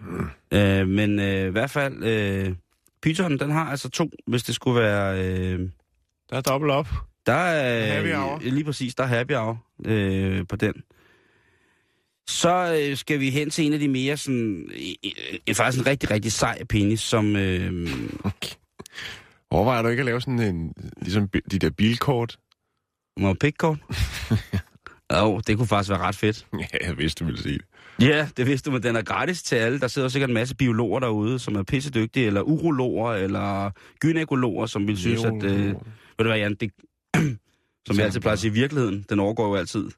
[0.00, 0.28] Mm.
[0.52, 2.54] Øh, men øh, i hvert fald, øh,
[3.02, 5.24] pytonen, den har altså to, hvis det skulle være...
[5.24, 5.58] Øh,
[6.30, 6.88] Der er dobbelt op.
[7.26, 7.94] der er...
[7.94, 8.38] Happy hour.
[8.42, 10.74] Lige præcis, der er happy hour øh, på den.
[12.26, 14.70] Så øh, skal vi hen til en af de mere sådan...
[14.72, 15.12] Øh,
[15.48, 17.36] øh, faktisk en rigtig, rigtig sej penis, som...
[17.36, 17.88] Øh,
[19.50, 22.38] Overvejer du ikke at lave sådan en, ligesom de der bilkort?
[23.16, 23.78] må pikkort.
[25.12, 26.46] Jo, det kunne faktisk være ret fedt.
[26.58, 27.64] Ja, jeg vidste, du ville sige det.
[28.06, 29.80] Ja, det vidste du, men den er gratis til alle.
[29.80, 34.86] Der sidder sikkert en masse biologer derude, som er pissedygtige, eller urologer, eller gynækologer, som
[34.86, 35.42] vil synes, at...
[35.42, 35.74] Øh, ved
[36.18, 36.70] du hvad, Jan, det,
[37.86, 39.90] som jeg altid plejer at sige, virkeligheden, den overgår jo altid.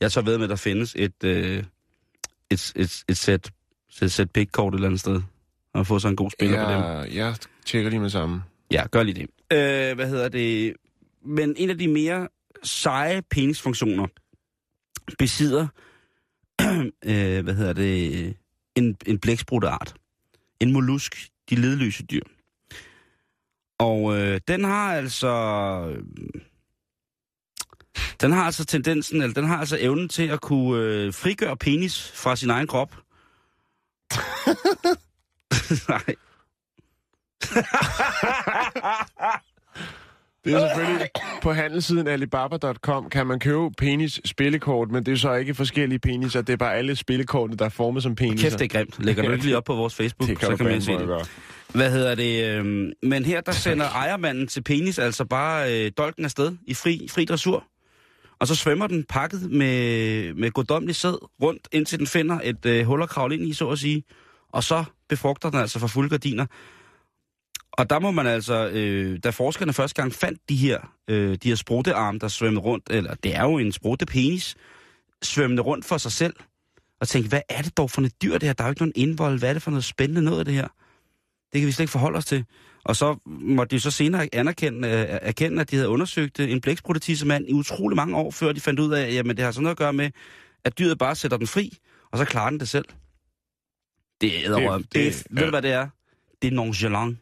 [0.00, 1.64] Jeg så ved med, at der findes et, øh,
[2.50, 3.50] et, et, et sæt,
[4.02, 5.22] et sæt pikkort et eller andet sted,
[5.74, 6.80] og få sig en god spiller på dem.
[6.80, 7.34] Ja, jeg
[7.66, 8.40] tjekker lige med sammen.
[8.70, 9.30] Ja, gør lige det.
[9.52, 10.74] Øh, hvad hedder det?
[11.24, 12.28] Men en af de mere
[12.62, 14.06] seje penisfunktioner
[15.18, 15.66] besidder,
[17.06, 18.36] øh, hvad hedder det,
[18.76, 19.94] en, en blæksprutteart.
[20.60, 22.22] En mollusk, de ledløse dyr.
[23.78, 25.28] Og øh, den har altså...
[25.90, 26.04] øh,
[28.20, 32.12] Den har altså tendensen, eller den har altså evnen til at kunne øh, frigøre penis
[32.14, 32.96] fra sin egen krop,
[35.88, 36.14] Nej.
[40.44, 41.08] Det er selvfølgelig
[41.42, 46.42] på handelssiden alibaba.com kan man købe penis spillekort, men det er så ikke forskellige peniser,
[46.42, 48.48] det er bare alle spillekortene, der er formet som peniser.
[48.48, 49.04] Kæft, det er grimt.
[49.04, 51.06] Lægger du ikke lige op på vores Facebook, det kan så kan man se det.
[51.06, 51.24] gøre.
[51.74, 52.44] Hvad hedder det?
[52.44, 57.06] øhm, men her, der sender ejermanden til penis altså bare øh, dolken afsted i fri,
[57.10, 57.64] fri dressur.
[58.38, 62.86] Og så svømmer den pakket med, med goddommelig sæd rundt, indtil den finder et øh,
[62.86, 64.02] hul at kravle ind i, så at sige.
[64.52, 66.46] Og så befrugter den altså for fulde gardiner.
[67.72, 70.78] Og der må man altså, øh, da forskerne første gang fandt de her,
[71.08, 74.56] øh, de her spruttearme, der svømmede rundt, eller det er jo en spruttepenis,
[75.22, 76.34] svømmende rundt for sig selv,
[77.00, 78.52] og tænkte, hvad er det dog for et dyr det her?
[78.52, 79.38] Der er jo ikke nogen indvold.
[79.38, 80.68] Hvad er det for noget spændende noget af det her?
[81.52, 82.44] Det kan vi slet ikke forholde os til.
[82.84, 86.60] Og så måtte de så senere anerkende, øh, erkende, at de havde undersøgt øh, en
[86.60, 89.62] blækspruttitissemand i utrolig mange år, før de fandt ud af, at jamen, det har sådan
[89.62, 90.10] noget at gøre med,
[90.64, 91.78] at dyret bare sætter den fri,
[92.10, 92.84] og så klarer den det selv.
[94.20, 95.88] Det er, det, det, det, ved du, hvad det er?
[96.42, 97.18] Det er nonchalant.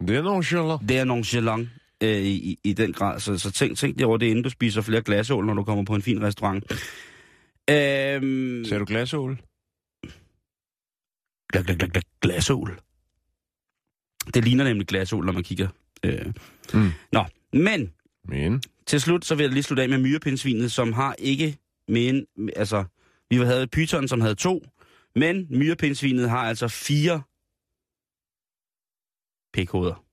[0.00, 0.88] Det er nogle sjældent.
[0.88, 1.68] Det er nonchalant
[2.02, 3.20] øh, i, i, den grad.
[3.20, 5.84] Så, så tænk, tænk lige over det, inden du spiser flere glasål, når du kommer
[5.84, 6.64] på en fin restaurant.
[7.70, 9.38] Øhm, Ser du glasål?
[11.52, 12.80] gla, gla, gla, gla, glasål.
[14.34, 15.68] Det ligner nemlig glasål, når man kigger.
[16.04, 16.26] Øh.
[16.74, 16.90] Mm.
[17.12, 17.92] Nå, men
[18.24, 21.56] Men, til slut, så vil jeg lige slutte af med myrepindsvinet, som har ikke
[21.88, 22.84] men, altså,
[23.30, 24.64] vi havde pyton, som havde to,
[25.16, 27.22] men myrepindsvinet har altså fire
[29.56, 30.04] pikhoveder.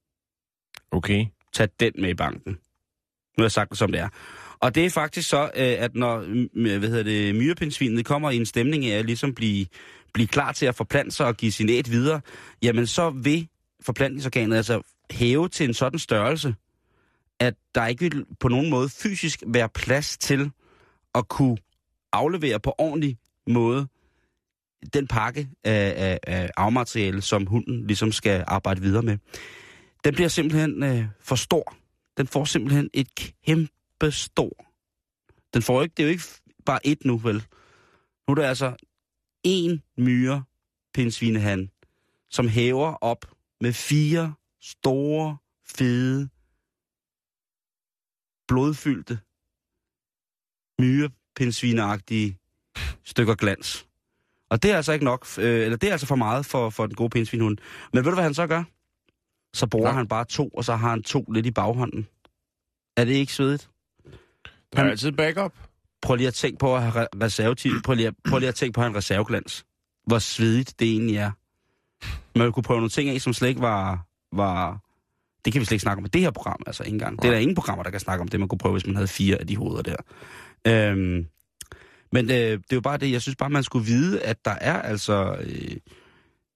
[0.92, 1.26] okay.
[1.54, 2.52] Tag den med i banken.
[2.52, 4.10] Nu har jeg sagt det, som det er.
[4.60, 6.20] Og det er faktisk så, øh, at når
[6.80, 9.66] hvad hedder det, myrepindsvinet kommer i en stemning af at ligesom blive,
[10.14, 12.22] blive klar til at forplante sig og give sin æt videre,
[12.62, 13.48] jamen så vil
[13.86, 16.56] forplantningsorganet altså hæve til en sådan størrelse,
[17.40, 20.52] at der ikke vil på nogen måde fysisk være plads til
[21.16, 21.58] at kunne
[22.14, 23.88] aflevere på ordentlig måde
[24.94, 29.18] den pakke af, af, af afmateriale, som hunden ligesom skal arbejde videre med.
[30.04, 31.76] Den bliver simpelthen øh, for stor.
[32.18, 34.66] Den får simpelthen et kæmpe stor.
[35.54, 36.24] Den får ikke, det er jo ikke
[36.66, 37.46] bare et nu, vel?
[38.28, 38.76] Nu er der altså
[39.44, 40.44] en myre
[40.94, 41.70] pindsvinehan,
[42.30, 43.26] som hæver op
[43.62, 46.30] med fire store, fede,
[48.48, 49.20] blodfyldte,
[50.80, 52.38] myrepindsvineagtige
[53.04, 53.88] stykker glans.
[54.50, 56.86] Og det er altså ikke nok, øh, eller det er altså for meget for, for
[56.86, 57.58] den gode pindsvinhund.
[57.94, 58.64] Men ved du, hvad han så gør?
[59.54, 59.94] Så bruger Ja.
[59.96, 62.08] han bare to, og så har han to lidt i baghånden.
[62.98, 63.70] Er det ikke svedigt?
[64.76, 65.54] Der er altid backup.
[66.02, 67.72] Prøv lige at tænke på at have re- reservetiv.
[67.84, 69.66] Prøv lige, at, prøv lige at tænke på at have en reserveglans.
[70.08, 71.32] Hvor svedigt det egentlig er.
[72.40, 74.06] Man kunne prøve nogle ting af, som slet ikke var...
[74.32, 74.80] var
[75.46, 77.22] det kan vi slet ikke snakke om i det her program, altså ikke engang.
[77.22, 78.96] Det er der ingen programmer, der kan snakke om det, man kunne prøve, hvis man
[78.96, 79.96] havde fire af de hoveder der.
[80.68, 81.28] Øhm,
[82.14, 84.52] men øh, det er jo bare det, jeg synes bare, man skulle vide, at der
[84.52, 85.78] er altså øh,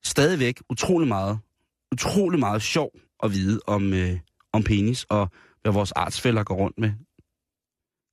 [0.04, 1.40] stadigvæk utrolig meget,
[1.92, 2.92] utrolig meget sjov
[3.24, 4.20] at vide om, øh,
[4.54, 6.92] om penis, og hvad vores artsfælder går rundt med.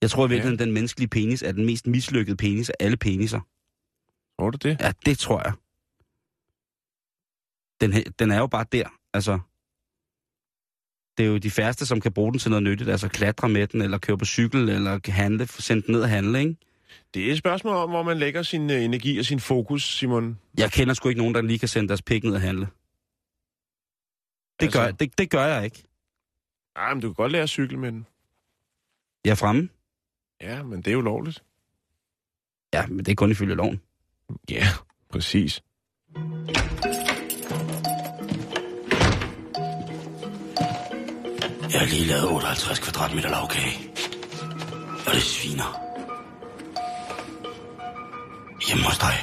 [0.02, 0.64] Jeg tror i virkeligheden, ja.
[0.64, 3.40] den menneskelige penis er den mest mislykkede penis af alle peniser.
[4.38, 4.80] Tror du det?
[4.80, 5.52] Ja, det tror jeg.
[7.80, 9.38] Den, den er jo bare der, altså.
[11.18, 13.66] Det er jo de færreste, som kan bruge den til noget nyttigt, altså klatre med
[13.66, 16.57] den, eller køre på cykel, eller handle, sende den ned og handle, ikke?
[17.14, 20.38] Det er et spørgsmål om, hvor man lægger sin øh, energi og sin fokus, Simon.
[20.59, 22.66] Jeg kender sgu ikke nogen, der lige kan sende deres pik ned og handle.
[24.61, 25.83] Det, Altså- gør, jeg- det, det gør jeg ikke.
[26.76, 28.07] Ah, men du kan godt lære at cykle med den.
[29.24, 29.68] Jeg er fremme.
[30.40, 31.42] Ja, men det er jo lovligt.
[32.74, 33.80] Ja, men det er kun ifølge loven.
[34.50, 34.66] Ja,
[35.11, 35.62] præcis.
[41.72, 43.90] Jeg har lige lavet 58 kvadratmeter lavkage.
[45.07, 45.84] Og det sviner.
[48.66, 49.14] Hjemme hos dig.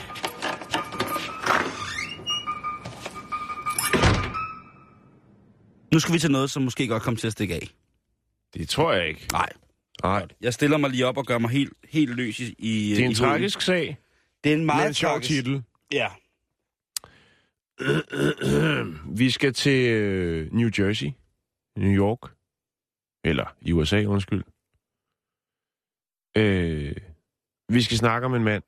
[5.93, 7.67] Nu skal vi til noget, som måske godt kommer til at stikke af.
[8.53, 9.27] Det tror jeg ikke.
[9.31, 9.49] Nej.
[10.03, 10.27] Nej.
[10.41, 13.05] Jeg stiller mig lige op og gør mig helt, helt løs i, i Det er
[13.05, 13.77] en i tragisk sag.
[13.77, 13.95] hovedet.
[14.43, 15.63] Det er en Meget en tragisk- titel.
[15.91, 16.07] Ja.
[19.19, 21.11] Vi skal til øh, New Jersey,
[21.77, 22.31] New York,
[23.23, 24.43] eller i USA, undskyld.
[26.37, 26.95] Øh,
[27.69, 28.63] vi skal snakke om en mand,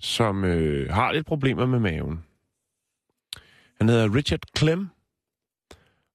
[0.00, 2.24] som øh, har lidt problemer med maven.
[3.78, 4.88] Han hedder Richard Clem,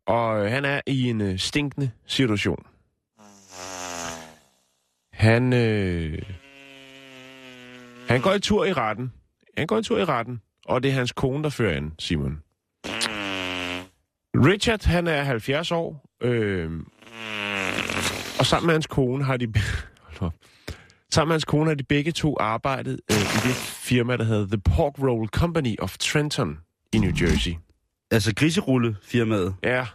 [0.06, 2.66] og øh, han er i en øh, stinkende situation.
[5.14, 6.22] Han, øh,
[8.08, 9.14] han går i tur i retten.
[9.58, 12.44] Han går en tur i retten, og det er hans kone, der fører an, Simon.
[14.36, 16.72] Richard, han er 70 år, øh,
[18.40, 19.54] og sammen med hans kone har de...
[20.02, 20.34] Hold op.
[21.14, 24.48] Sammen med hans kone har de begge to arbejdet øh, i det firma, der hedder
[24.48, 26.60] The Pork Roll Company of Trenton
[26.94, 27.52] i New Jersey.
[28.12, 29.56] Altså griserulle-firmaet.
[29.64, 29.86] Ja,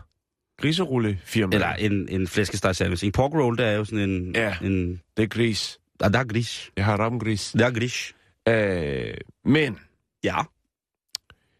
[0.60, 1.54] griserulle firma.
[1.54, 3.04] Eller en, en flæskestegsandwich.
[3.04, 4.34] En pork roll, det er jo sådan en...
[4.34, 4.56] Ja.
[4.62, 5.78] En, Det er gris.
[6.00, 6.70] ah, der er gris.
[6.76, 7.52] Jeg har ramgris.
[7.58, 8.14] Der er gris.
[8.48, 9.78] Øh, men
[10.24, 10.36] Ja.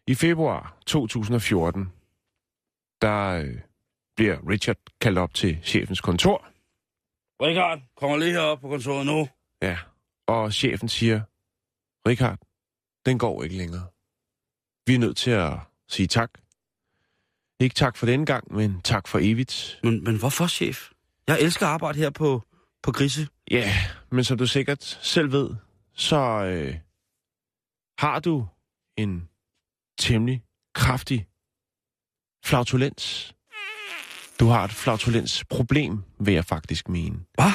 [0.07, 1.91] i februar 2014,
[3.01, 3.53] der øh,
[4.15, 6.45] bliver Richard kaldt op til chefens kontor.
[7.41, 9.27] Richard, kommer lige herop på kontoret nu.
[9.61, 9.77] Ja,
[10.27, 11.21] og chefen siger,
[12.09, 12.39] Richard,
[13.05, 13.87] den går ikke længere.
[14.87, 15.53] Vi er nødt til at
[15.87, 16.31] sige tak.
[17.59, 19.79] Ikke tak for denne gang, men tak for evigt.
[19.83, 20.91] Men, men hvorfor, chef?
[21.27, 22.43] Jeg elsker at arbejde her på,
[22.83, 23.27] på grise.
[23.51, 23.73] Ja,
[24.11, 25.55] men som du sikkert selv ved,
[25.93, 26.75] så øh,
[27.99, 28.47] har du
[28.97, 29.29] en
[29.99, 30.43] temmelig
[30.75, 31.27] kraftig
[32.45, 33.33] flautulens.
[34.39, 37.19] Du har et flautulensproblem, vil jeg faktisk mene.
[37.33, 37.51] Hvad?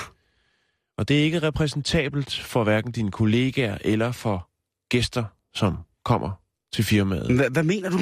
[1.02, 4.48] Og det er ikke repræsentabelt for hverken dine kollegaer eller for
[4.88, 6.30] gæster, som kommer
[6.72, 7.34] til firmaet.
[7.34, 7.98] Hva, hvad mener du?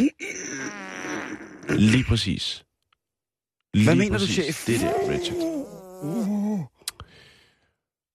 [1.68, 2.64] Lige præcis.
[3.74, 4.54] Lige Hvad mener du, præcis.
[4.56, 4.66] chef?
[4.66, 5.36] Det der, Richard.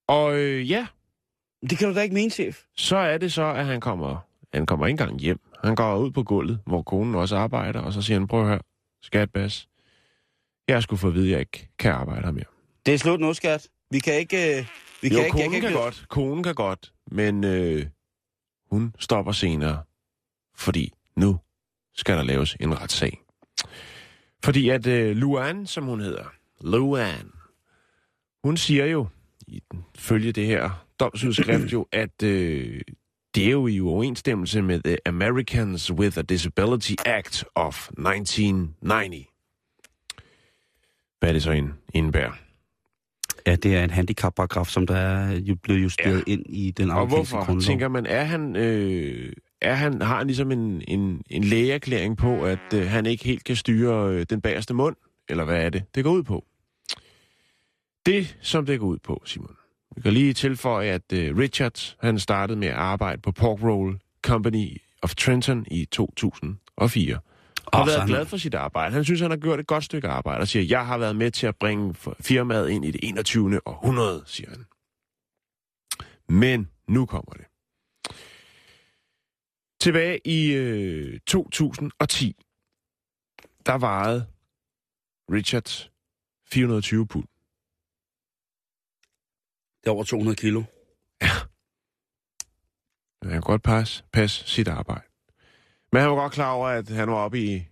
[0.07, 0.87] Og øh, ja,
[1.69, 2.61] Det kan du da ikke mene, chef.
[2.77, 4.17] så er det så, at han kommer,
[4.53, 5.39] han kommer ikke engang hjem.
[5.63, 8.47] Han går ud på gulvet, hvor konen også arbejder, og så siger han, prøv at
[8.47, 8.59] høre,
[9.01, 9.67] skat bas,
[10.67, 12.45] jeg skulle få at vide, at jeg ikke kan arbejde her mere.
[12.85, 13.67] Det er slut nu, skat.
[13.91, 14.59] Vi kan ikke...
[14.59, 14.65] øh,
[15.01, 15.79] Vi Jo, kan ikke, konen jeg kan kan ikke...
[15.79, 17.85] godt, konen kan godt, men øh,
[18.71, 19.83] hun stopper senere,
[20.57, 21.39] fordi nu
[21.95, 23.21] skal der laves en retssag.
[24.43, 26.25] Fordi at øh, Luan, som hun hedder,
[26.61, 27.31] Luan,
[28.43, 29.07] hun siger jo,
[29.47, 32.81] i den, følge det her domsudskrift jo, at øh,
[33.35, 39.27] det er jo i uoverensstemmelse med The Americans with a Disability Act of 1990.
[41.19, 42.31] Hvad er det så en indebærer?
[43.47, 46.31] Ja, det er en handicapparagraf, som der er jo blevet justeret ja.
[46.31, 47.45] ind i den Og amerikanske hvorfor?
[47.45, 47.61] grundlov.
[47.61, 52.43] Tænker man, er han, øh, er han, har han ligesom en, en, en lægeerklæring på,
[52.43, 54.95] at øh, han ikke helt kan styre øh, den bagerste mund?
[55.29, 56.45] Eller hvad er det, det går ud på?
[58.05, 59.55] Det, som det går ud på, Simon.
[59.95, 63.97] Vi kan lige tilføje, at øh, Richard, han startede med at arbejde på Pork Roll
[64.21, 67.19] Company of Trenton i 2004.
[67.73, 68.93] Har været han- glad for sit arbejde.
[68.93, 71.31] Han synes, han har gjort et godt stykke arbejde, og siger, jeg har været med
[71.31, 73.61] til at bringe firmaet ind i det 21.
[73.67, 74.65] århundrede, siger han.
[76.29, 77.45] Men nu kommer det.
[79.81, 82.35] Tilbage i øh, 2010,
[83.65, 84.27] der vejede
[85.31, 85.89] Richard
[86.47, 87.27] 420 pund.
[89.81, 90.63] Det er over 200 kilo.
[93.23, 95.07] Han kan godt passe, passe sit arbejde.
[95.95, 97.63] Men han var godt klar over, at han var oppe i,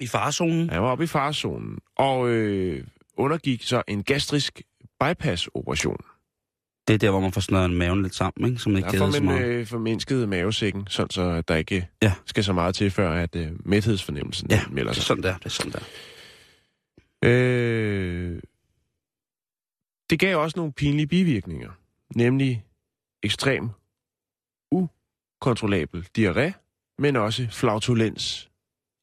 [0.00, 0.70] I farezonen?
[0.70, 4.62] han var oppe i farezonen, og øh, undergik så en gastrisk
[5.00, 5.96] bypass-operation.
[6.88, 8.62] Det er der, hvor man får snøret maven lidt sammen, ikke?
[8.62, 9.46] Så man ikke Der får så man meget.
[9.46, 12.12] øh, formindsket mavesækken, sådan så at der ikke Ja.
[12.26, 15.02] skal så meget til, før at øh, mæthedsfornemmelsen Ja, melder det er sig.
[15.04, 15.36] sådan der.
[15.36, 15.80] Det er sådan der.
[17.24, 18.40] Øh,
[20.10, 21.70] det gav også nogle pinlige bivirkninger,
[22.16, 22.64] nemlig
[23.22, 23.68] ekstrem
[24.70, 26.52] ukontrollabel diarré,
[26.98, 28.48] men også flautulens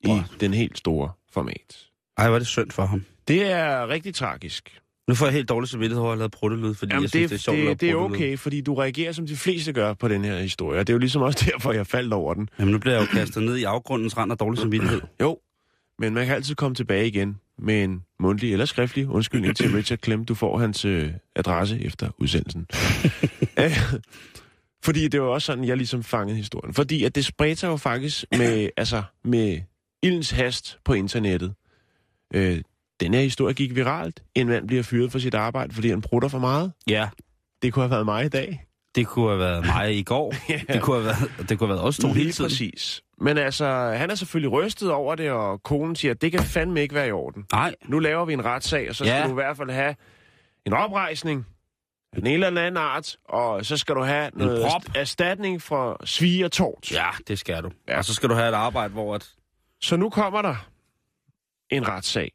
[0.03, 0.19] i Wow.
[0.39, 1.87] den helt store format.
[2.17, 3.05] Ej, er det synd for ham.
[3.27, 4.79] Det er rigtig tragisk.
[5.07, 7.29] Nu får jeg helt dårligt samvittighed over at lavet pruttelyd, fordi Jamen, jeg synes, det,
[7.29, 9.73] det er sjovt at lave det, det er okay, fordi du reagerer, som de fleste
[9.73, 10.79] gør på den her historie.
[10.79, 12.49] og Det er jo ligesom også derfor, jeg faldt over den.
[12.59, 15.01] Jamen, nu bliver jeg jo kastet ned i afgrundens rand af dårlig samvittighed.
[15.21, 15.39] Jo,
[15.99, 19.99] men man kan altid komme tilbage igen med en mundtlig eller skriftlig undskyldning til Richard
[20.03, 20.25] Clem.
[20.25, 22.67] Du får hans øh, adresse efter udsendelsen.
[24.83, 26.73] Fordi det var også sådan, jeg ligesom fangede historien.
[26.73, 29.61] Fordi at det spredte sig jo faktisk med, altså, med
[30.03, 31.53] ildens hast på internettet.
[32.33, 32.61] Øh,
[32.99, 34.23] den her historie gik viralt.
[34.35, 36.71] En mand bliver fyret for sit arbejde, fordi han prutter for meget.
[36.87, 37.09] Ja,
[37.61, 38.65] Det kunne have været mig i dag.
[38.95, 40.33] det kunne have været mig i går.
[40.73, 42.49] Det kunne have været, det kunne have været os to hele Lige tiden.
[42.49, 43.01] præcis.
[43.21, 43.65] Men altså,
[43.97, 47.07] han er selvfølgelig rystet over det, og konen siger, at det kan fandme ikke være
[47.07, 47.45] i orden.
[47.51, 49.23] Nej, Nu laver vi en retssag, og så skal Ja.
[49.25, 49.95] du i hvert fald have
[50.65, 51.45] en oprejsning
[52.15, 54.81] den ene eller anden art, og så skal du have noget prop.
[54.81, 56.91] erst- erstatning for svig og tort.
[56.91, 57.71] ja, det skal du.
[57.87, 57.97] Ja.
[57.97, 59.29] Og så skal du have et arbejde, hvor at...
[59.81, 60.69] Så nu kommer der
[61.69, 62.31] en retssag.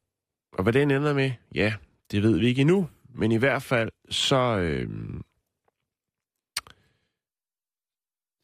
[0.52, 1.74] Og hvad den ender med, ja,
[2.10, 2.88] det ved vi ikke endnu.
[3.14, 4.88] Men i hvert fald, så, øh,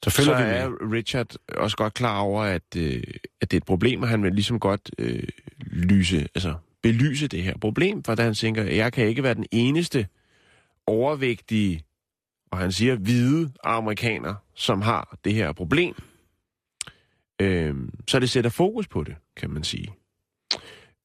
[0.05, 0.93] Så så følger vi er med.
[0.93, 3.03] Richard også godt klar over, at, øh,
[3.41, 5.23] at det er et problem, og han vil ligesom godt øh,
[5.61, 10.07] lyse, altså belyse det her problem, for han tænker, jeg kan ikke være den eneste
[10.87, 11.85] overvægtige,
[12.51, 15.95] og han siger hvide amerikaner, som har det her problem.
[17.41, 17.75] Øh,
[18.09, 19.89] så det sætter fokus på det, kan man sige.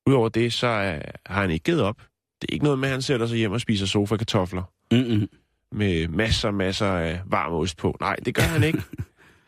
[0.05, 1.97] Udover det, så er, har han ikke givet op.
[2.41, 4.63] Det er ikke noget med, at han sætter sig hjem og spiser sofa-kartofler.
[4.91, 5.29] Mm-mm.
[5.71, 7.97] med masser og masser af varm ost på.
[7.99, 8.81] Nej, det gør han ikke.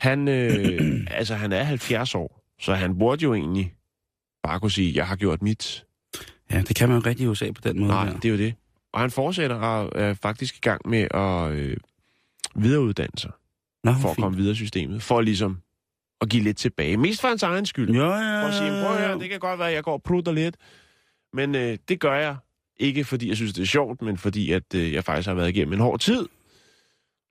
[0.01, 3.73] Han, øh, altså, han er 70 år, så han burde jo egentlig
[4.43, 5.85] bare kunne sige, jeg har gjort mit.
[6.51, 7.91] Ja, det kan man jo rigtig i USA på den måde.
[7.91, 8.13] Nej, der.
[8.13, 8.53] det er jo det.
[8.93, 11.77] Og han fortsætter og er faktisk i gang med at øh,
[12.55, 13.31] videreuddanne sig
[13.83, 15.03] Nå, for hvor at komme videre i systemet.
[15.03, 15.61] For ligesom
[16.21, 16.97] at give lidt tilbage.
[16.97, 17.95] Mest for hans egen skyld.
[17.95, 20.03] Ja, ja, For at sige, prøv høre, det kan godt være, at jeg går og
[20.03, 20.57] prutter lidt.
[21.33, 22.35] Men øh, det gør jeg
[22.77, 25.49] ikke, fordi jeg synes, det er sjovt, men fordi at øh, jeg faktisk har været
[25.49, 26.27] igennem en hård tid.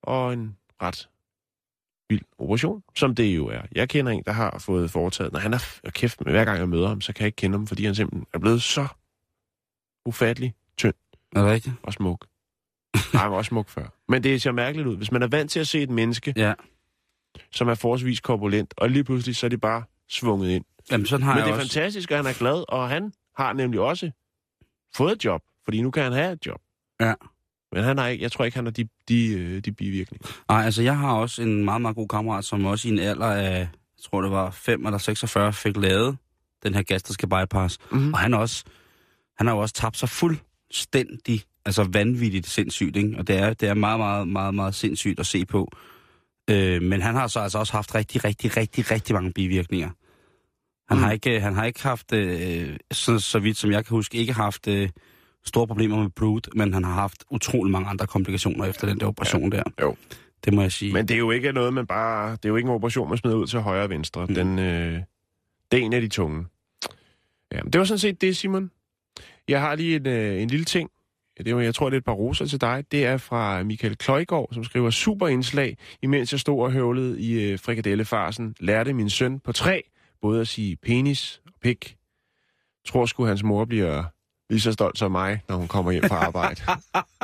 [0.03, 1.09] Og en ret
[2.09, 3.63] vild operation, som det jo er.
[3.73, 5.33] Jeg kender en, der har fået foretaget.
[5.33, 7.37] Når han er og kæft med, hver gang jeg møder ham, så kan jeg ikke
[7.37, 8.87] kende ham, fordi han simpelthen er blevet så
[10.07, 10.55] ufattelig
[11.37, 11.75] Er det rigtigt?
[11.83, 12.27] og smuk.
[13.15, 13.87] Nej, var også smuk før.
[14.09, 14.97] Men det ser mærkeligt ud.
[14.97, 16.55] Hvis man er vant til at se et menneske, Ja.
[17.53, 20.65] som er forholdsvis korpulent, og lige pludselig så er det bare svunget ind.
[20.91, 21.75] Jamen, sådan har Men jeg det er også.
[21.75, 24.11] fantastisk, at han er glad, og han har nemlig også
[24.97, 26.61] fået et job, fordi nu kan han have et job.
[27.01, 27.15] Ja.
[27.73, 30.29] Men han har ikke, jeg tror ikke, han har de, de, øh, de bivirkninger.
[30.49, 33.27] Nej, altså jeg har også en meget, meget god kammerat, som også i en alder
[33.27, 33.69] af, jeg
[34.05, 36.17] tror det var 5 eller 46, fik lavet
[36.63, 37.79] den her gastriske bypass.
[37.93, 38.13] Mhm.
[38.15, 38.65] Og han, også,
[39.39, 40.09] han har jo også tabt sig
[40.71, 43.15] fuldstændig, altså vanvittigt sindssygt, ikke?
[43.19, 45.73] Og det er, det er meget, meget, meget, meget sindssygt at se på.
[46.51, 49.91] Øh, men han har så altså også haft rigtig, rigtig, rigtig, rigtig mange bivirkninger.
[50.89, 51.03] Han, Mm.
[51.05, 54.33] har, ikke, han har ikke haft, øh, så, så vidt som jeg kan huske, ikke
[54.33, 54.89] haft øh,
[55.45, 59.07] store problemer med blod, men han har haft utrolig mange andre komplikationer efter den der
[59.07, 59.63] operation der.
[59.81, 59.97] Jo.
[60.45, 60.93] Det må jeg sige.
[60.93, 62.33] Men det er jo ikke noget, man bare...
[62.33, 64.27] Det er jo ikke en operation, man smider ud til højre og venstre.
[64.27, 64.35] Mm.
[64.35, 65.01] Den, øh,
[65.73, 66.47] det er en af de tunge.
[67.53, 68.71] Ja, men det var sådan set det, Simon.
[69.51, 70.91] Jeg har lige en, øh, en lille ting.
[71.45, 72.85] Det var, jeg tror, det er et par roser til dig.
[72.93, 75.77] Det er fra Michael Kløjgaard, som skriver super indslag.
[76.03, 79.83] Imens jeg stod og høvlede i øh, frikadellefarsen, lærte min søn på tre
[80.23, 81.97] både at sige penis og pik.
[82.87, 84.05] Tror sgu, hans mor bliver
[84.51, 86.61] lige så stolt som mig, når hun kommer hjem fra arbejde.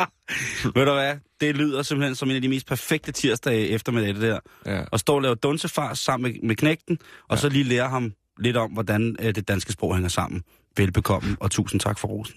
[0.75, 1.17] Ved du hvad?
[1.41, 4.39] Det lyder simpelthen som en af de mest perfekte tirsdage eftermiddag, det der.
[4.67, 4.85] ja.
[4.93, 7.41] At stå og lave dunsefar sammen med, med knægten, og ja.
[7.41, 10.43] så lige lære ham lidt om, hvordan øh, det danske sprog hænger sammen.
[10.77, 12.35] Velbekomme, og tusind tak for rosen.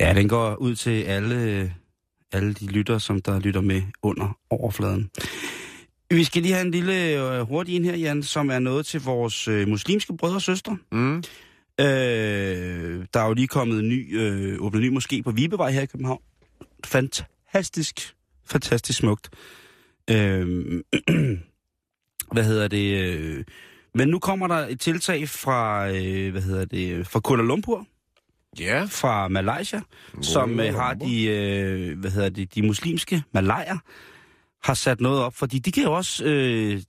[0.00, 1.72] Ja, den går ud til alle,
[2.32, 5.10] alle de lytter, som der lytter med under overfladen.
[6.10, 9.00] Vi skal lige have en lille øh, hurtig en her, Jan, som er noget til
[9.00, 10.76] vores øh, muslimske brødre og søstre.
[10.92, 11.16] Mm.
[11.80, 15.82] Øh, der er jo lige kommet en ny, øh, åbnet ny moské på Vibevej her
[15.82, 16.22] i København.
[16.84, 18.14] Fantastisk,
[18.46, 19.30] fantastisk smukt.
[20.10, 20.82] Øh,
[22.32, 23.16] hvad hedder det?
[23.18, 23.44] Øh,
[23.94, 27.86] men nu kommer der et tiltag fra, øh, hvad hedder det, fra Kuala Lumpur,
[28.58, 28.84] Ja.
[28.90, 29.80] fra Malaysia,
[30.22, 33.78] som øh, har de, øh, hvad hedder det, de muslimske malayer,
[34.62, 36.82] har sat noget op, fordi de kan jo også, øh,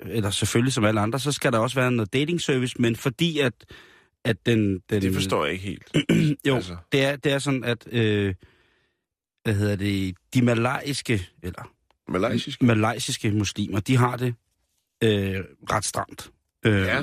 [0.00, 3.38] eller selvfølgelig som alle andre, så skal der også være noget dating service, men fordi
[3.38, 3.52] at,
[4.24, 5.02] at den, den...
[5.02, 5.92] Det forstår jeg ikke helt.
[6.48, 6.76] Jo, altså.
[6.92, 8.34] det, er, det er sådan, at, øh,
[9.44, 11.70] hvad hedder det, de malayiske, eller
[12.08, 12.62] Malaysisk.
[12.62, 14.34] malaysiske muslimer, de har det
[15.04, 16.30] øh, ret stramt.
[16.66, 17.02] Øh, Ja.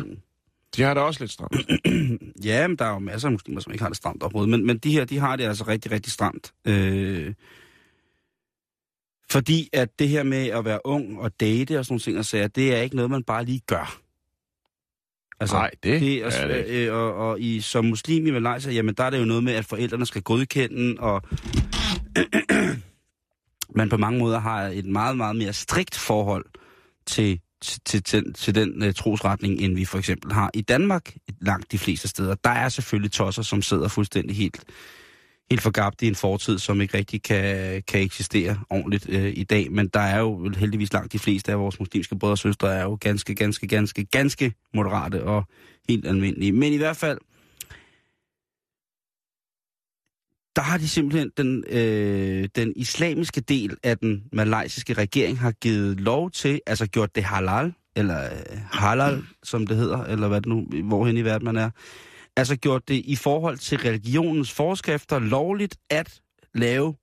[0.75, 1.55] De har det også lidt stramt.
[2.45, 4.49] Ja, men der er jo masser af muslimer, som ikke har det stramt overhovedet.
[4.49, 6.53] Men, men de her, de har det altså rigtig, rigtig stramt.
[6.65, 7.33] Øh,
[9.29, 12.25] fordi at det her med at være ung og date og sådan nogle ting, og
[12.25, 13.99] sager, det er ikke noget, man bare lige gør.
[15.39, 16.87] Altså, Nej, det, det er, er det ikke.
[16.87, 19.53] øh, og, og i, som muslim i Malaysia, jamen der er det jo noget med,
[19.53, 21.21] at forældrene skal godkende, og
[23.75, 26.45] man på mange måder har et meget, meget mere strikt forhold
[27.05, 31.15] til, til, til, til, til den uh, trosretning, end vi for eksempel har i Danmark
[31.41, 32.35] langt de fleste steder.
[32.35, 34.63] Der er selvfølgelig tosser, som sidder fuldstændig helt,
[35.49, 39.71] helt forgabt i en fortid, som ikke rigtig kan, kan eksistere ordentligt uh, i dag.
[39.71, 42.83] Men der er jo heldigvis langt de fleste af vores muslimske brødre og søstre, er
[42.83, 45.43] jo ganske, ganske, ganske, ganske moderate og
[45.89, 46.51] helt almindelige.
[46.51, 47.17] Men i hvert fald,
[50.55, 55.99] der har de simpelthen den, øh, den islamiske del af den malaysiske regering har givet
[55.99, 60.49] lov til, altså gjort det halal, eller øh, halal, som det hedder, eller hvad det
[60.49, 61.69] nu, hvorhen i verden man er.
[62.37, 66.21] Altså gjort det i forhold til religionens forskrifter lovligt at
[66.53, 66.95] lave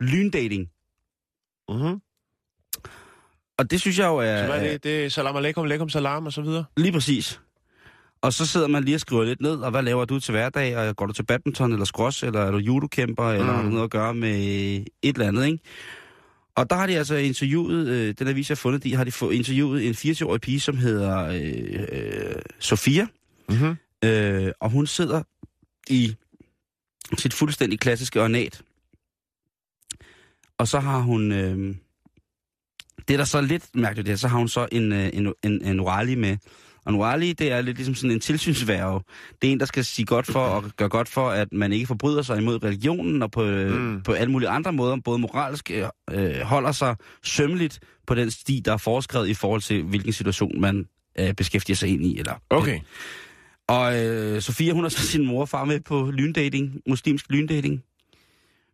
[0.00, 0.68] lyndating.
[1.68, 2.00] Mm-hmm.
[3.58, 4.38] Og det synes jeg jo er...
[4.38, 4.84] Så hvad er det?
[4.84, 6.64] Det er salam alaikum, alaikum salam og så videre.
[6.76, 7.40] Lige præcis.
[8.20, 10.76] Og så sidder man lige og skriver lidt ned, og hvad laver du til hverdag?
[10.76, 13.54] Og går du til badminton, eller squash, eller er du judokæmper, eller Mm.
[13.54, 14.36] har du noget at gøre med
[15.02, 15.58] et eller andet, ikke?
[16.54, 19.12] Og der har de altså interviewet, øh, den avis, jeg har fundet, de har de
[19.12, 23.06] fået interviewet en 80-årig pige, som hedder øh, øh, Sofia.
[23.48, 23.74] Mm-hmm.
[24.04, 25.22] Øh, og hun sidder
[25.88, 26.16] i
[27.18, 28.62] sit fuldstændig klassiske ornat.
[30.58, 31.32] Og så har hun...
[31.32, 31.74] Øh,
[33.08, 35.64] det er der så lidt mærkeligt, det så har hun så en, øh, en, en,
[35.64, 36.36] en orali med.
[36.86, 39.00] Og nu Ali, det er lidt ligesom sådan en tilsynsværge.
[39.42, 41.86] Det er en, der skal sige godt for og gøre godt for, at man ikke
[41.86, 43.50] forbryder sig imod religionen og på, mm.
[43.50, 44.02] Mm.
[44.02, 45.70] på alle mulige andre måder, både moralsk,
[46.12, 50.60] øh, holder sig sømmeligt på den sti, der er foreskrevet i forhold til, hvilken situation
[50.60, 50.86] man
[51.18, 52.18] øh, beskæftiger sig ind i.
[52.18, 52.80] Eller, Okay.
[53.68, 57.82] Og øh, Sofia, hun har så sin mor og far med på lyndating, muslimsk lyndating.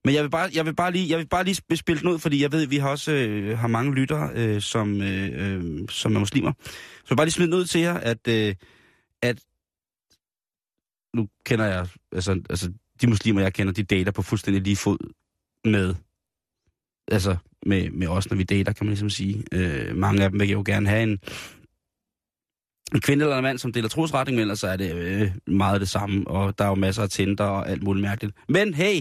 [0.05, 2.19] Men jeg vil bare, jeg vil bare lige, jeg vil bare lige spille den ud,
[2.19, 5.89] fordi jeg ved, at vi har også øh, har mange lyttere, øh, som, øh, øh,
[5.89, 6.53] som er muslimer.
[6.59, 8.55] Så jeg vil bare lige smide den ud til jer, at, øh,
[9.23, 9.45] at
[11.15, 14.99] nu kender jeg, altså, altså de muslimer, jeg kender, de dater på fuldstændig lige fod
[15.65, 15.95] med,
[17.09, 17.37] altså
[17.67, 19.45] med, med os, når vi dater, kan man ligesom sige.
[19.53, 21.19] Øh, mange af dem vil jo gerne have en,
[22.95, 25.81] en kvinde eller en mand, som deler trosretning med, ellers så er det øh, meget
[25.81, 28.37] det samme, og der er jo masser af Tinder og alt muligt mærkeligt.
[28.49, 29.01] Men hey,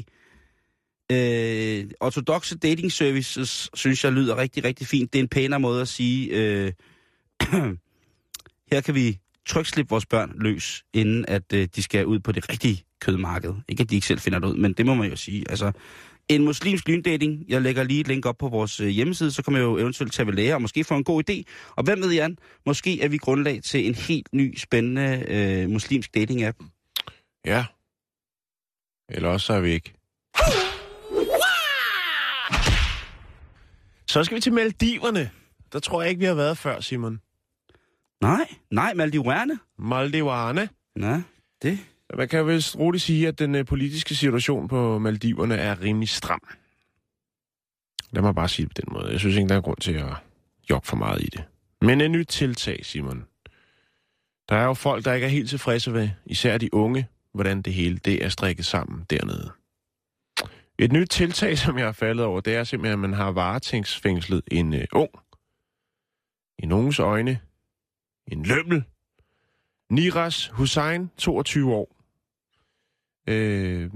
[1.12, 5.14] øh, ortodoxe dating services, synes jeg lyder rigtig, rigtig fint.
[5.14, 6.72] Det er en pænere måde at sige, øh,
[8.72, 12.50] her kan vi trykslippe vores børn løs, inden at øh, de skal ud på det
[12.50, 13.54] rigtige kødmarked.
[13.70, 15.46] Ikke at de ikke selv finder det ud, men det må man jo sige.
[15.50, 15.72] Altså,
[16.30, 19.54] en muslimsk lyndating, jeg lægger lige et link op på vores øh, hjemmeside, så kan
[19.54, 21.44] man jo eventuelt tage ved lære og måske få en god idé.
[21.76, 26.18] Og hvem ved, Jan, måske er vi grundlag til en helt ny, spændende øh, muslimsk
[26.18, 26.58] dating-app.
[27.46, 27.66] Ja.
[29.10, 29.94] Eller også er vi ikke.
[34.12, 35.30] Så skal vi til Maldiverne.
[35.74, 37.22] Der tror jeg ikke, vi har været før, Simon.
[38.22, 39.60] Nej, nej, Maldiverne.
[39.80, 40.70] Maldiverne.
[40.96, 41.22] Nej,
[41.62, 41.80] det...
[42.18, 46.42] Man kan vel roligt sige, at den øh, politiske situation på Maldiverne er rimelig stram.
[48.12, 49.12] Lad mig bare sige det på den måde.
[49.12, 50.14] Jeg synes ikke, der er grund til at
[50.70, 51.44] jogge for meget i det.
[51.82, 53.24] Men et nyt tiltag, Simon.
[54.50, 57.74] Der er jo folk, der ikke er helt tilfredse ved, især de unge, hvordan det
[57.74, 59.52] hele det er strikket sammen dernede.
[60.82, 64.42] Et nyt tiltag, som jeg har faldet over, det er simpelthen, at man har varetægtsfængslet
[64.52, 65.10] en øh, ung.
[66.60, 67.40] I nogens øjne
[68.28, 68.84] en lømmel.
[69.90, 71.96] Niras Hussein, 22 år.
[73.28, 73.92] Øh,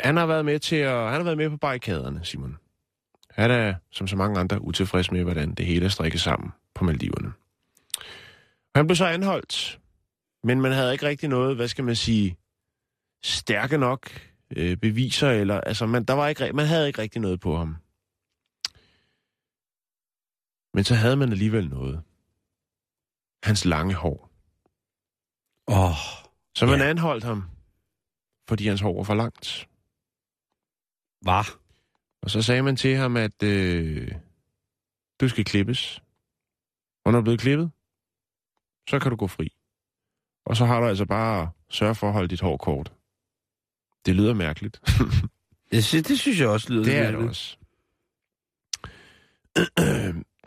[0.00, 2.56] han har været med til at, han har været med på barrikaderne, Simon.
[3.30, 6.84] Han er, som så mange andre, utilfreds med, hvordan det hele er strikket sammen på
[6.84, 7.32] Maldiverne.
[8.74, 9.80] Han blev så anholdt,
[10.42, 12.36] men man havde ikke rigtig noget, hvad skal man sige,
[13.22, 14.10] stærke nok
[14.56, 17.76] øh, beviser, eller, altså, man, der var ikke, man havde ikke rigtig noget på ham.
[20.74, 22.02] Men så havde man alligevel noget.
[23.42, 24.30] Hans lange hår.
[25.68, 25.96] Åh, oh,
[26.54, 26.88] Så man Ja.
[26.90, 27.44] anholdt ham,
[28.48, 29.68] fordi hans hår var for langt.
[31.20, 31.44] hvad?
[32.22, 34.12] Og så sagde man til ham, at øh,
[35.20, 36.02] du skal klippes.
[37.04, 37.70] Og når du er blevet klippet,
[38.90, 39.48] så kan du gå fri.
[40.46, 42.92] Og så har du altså bare sørge for at holde dit hår kort.
[44.06, 44.80] Det lyder mærkeligt.
[45.70, 47.30] Det, sy- det synes jeg også lyder det lidt er det mærkeligt.
[47.30, 47.56] også.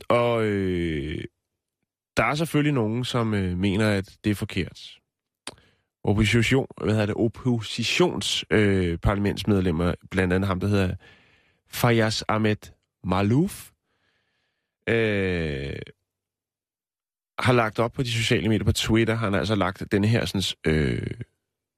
[0.21, 1.23] og øh,
[2.17, 4.99] der er selvfølgelig nogen, som øh, mener, at det er forkert.
[6.03, 10.95] Opposition, hvad hedder det, oppositions øh, blandt andet ham, der hedder
[11.67, 12.71] Fayaz Ahmed
[13.03, 13.69] Malouf,
[14.89, 15.79] øh,
[17.39, 19.15] har lagt op på de sociale medier på Twitter.
[19.15, 21.07] Han har altså lagt den her, sådan, øh,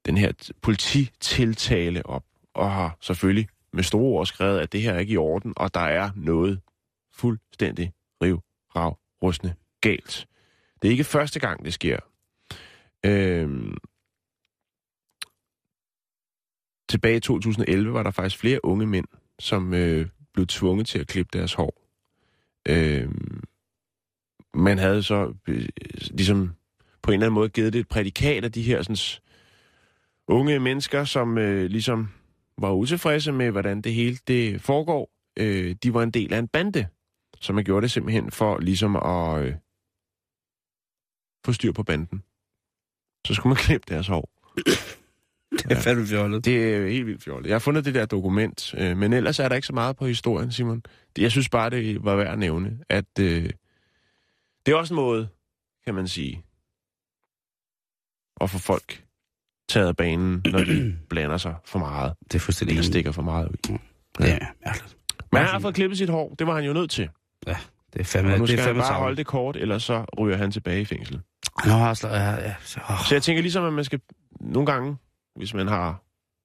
[0.06, 2.24] den her polititiltale op,
[2.54, 5.74] og har selvfølgelig med store ord skrevet, at det her er ikke i orden, og
[5.74, 6.60] der er noget
[7.12, 7.92] fuldstændig
[8.22, 8.40] riv,
[8.76, 10.26] rav, rustende galt.
[10.82, 11.98] Det er ikke første gang, det sker.
[13.06, 13.76] Øhm,
[16.88, 19.06] tilbage i 2011 var der faktisk flere unge mænd,
[19.38, 21.82] som øh, blev tvunget til at klippe deres hår.
[22.68, 23.42] Øhm,
[24.54, 25.68] man havde så øh,
[26.10, 26.54] ligesom
[27.02, 28.96] på en eller anden måde givet det et prædikat af de her sådan,
[30.32, 32.08] unge mennesker, som øh, ligesom
[32.58, 35.10] var utilfredse med, hvordan det hele det foregår.
[35.38, 36.88] Øh, de var en del af en bande,
[37.40, 39.54] så man gjorde det simpelthen for ligesom at øh,
[41.44, 42.22] få styr på banden.
[43.26, 44.30] Så skulle man klippe deres hår.
[45.50, 46.44] Det er fandme fjollet.
[46.44, 47.48] Det er helt vildt fjollet.
[47.48, 50.06] Jeg har fundet det der dokument, øh, men ellers er der ikke så meget på
[50.06, 50.82] historien, Simon.
[51.18, 53.50] Jeg synes bare, det var værd at nævne, at øh,
[54.66, 55.28] det er også en måde,
[55.84, 56.44] kan man sige,
[58.40, 59.04] at få folk
[59.72, 63.22] taget af banen, når de blander sig for meget, Det er fuldstændig eller stikker for
[63.22, 63.78] meget ud.
[64.18, 64.96] Det er mærkeligt.
[65.32, 67.08] Men han har fået klippet sit hår, det var han jo nødt til.
[67.46, 69.02] Det er fandme, Og nu det skal er han fandme bare savlet.
[69.02, 71.20] holde det kort, ellers så ryger han tilbage i fængsel.
[71.66, 72.54] Nå, altså, ja, ja.
[72.64, 73.04] Så, åh.
[73.08, 74.00] Så jeg tænker ligesom, at man skal
[74.40, 74.96] nogle gange,
[75.36, 76.02] hvis man har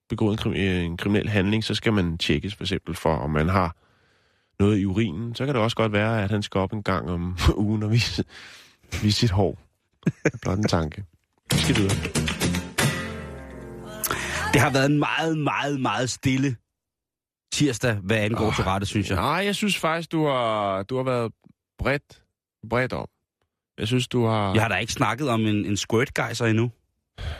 [0.09, 3.49] begået en, krim, en kriminel handling, så skal man tjekkes for eksempel for, om man
[3.49, 3.75] har
[4.59, 5.35] noget i urinen.
[5.35, 7.91] Så kan det også godt være, at han skal op en gang om ugen og
[7.91, 8.23] vise,
[9.01, 9.59] vise sit hår.
[10.05, 11.03] Det er blot en tanke.
[11.53, 12.36] Vi skal videre.
[14.57, 16.55] Det har været en meget, meget, meget stille
[17.51, 19.15] tirsdag, hvad angår Åh, til rette, synes jeg.
[19.15, 21.31] Nej, jeg synes faktisk, du har, du har været
[21.79, 22.23] bredt,
[22.69, 23.07] bredt om.
[23.77, 24.53] Jeg synes, du har...
[24.53, 26.71] Jeg har da ikke snakket om en, en squirt endnu.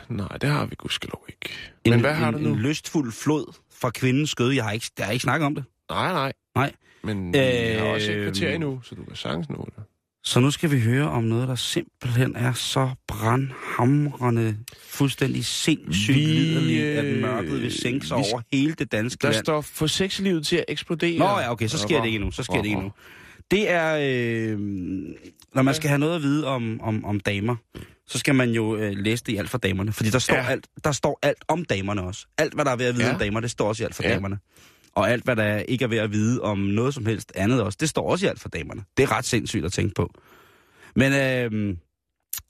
[0.08, 1.48] Nej, det har vi gudskelov ikke.
[1.84, 2.48] En, Men hvad har en, du nu?
[2.48, 4.50] En lystfuld flod fra kvindens skød.
[4.52, 5.64] Jeg har ikke, jeg har ikke snakket om det.
[5.90, 6.32] Nej, nej.
[6.54, 6.72] Nej.
[7.02, 8.24] Men øh, jeg har også et Øhm.
[8.24, 9.84] kvarter endnu, så du kan sagtens nå det.
[10.28, 14.56] Så nu skal vi høre om noget, der simpelthen er så brandhamrende,
[14.88, 19.30] fuldstændig sindssygt liderligt, at øh, mørket vil sænke sig vi- over hele det danske Der
[19.32, 19.44] land.
[19.44, 21.18] står, få sexlivet til at eksplodere.
[21.18, 22.30] Nå ja, okay, så sker det ikke endnu.
[22.30, 22.92] Så sker det ikke endnu.
[23.50, 24.58] Det er, øh,
[25.54, 27.56] når man skal have noget at vide om, om, om damer,
[28.06, 29.92] så skal man jo øh, læse det i alt for damerne.
[29.92, 30.46] Fordi der står, Ja.
[30.50, 32.26] alt, der står alt om damerne også.
[32.38, 33.12] Alt, hvad der er ved at vide Ja.
[33.12, 34.14] om damer, det står også i alt for ja.
[34.14, 34.38] damerne.
[34.98, 37.78] Og alt, hvad der ikke er ved at vide om noget som helst andet også,
[37.80, 38.84] det står også i alt for damerne.
[38.96, 40.14] Det er ret sindssygt at tænke på.
[40.96, 41.76] Men øh,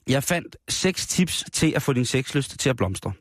[0.08, 3.12] jeg fandt seks tips til at få din sexlyst til at blomstre.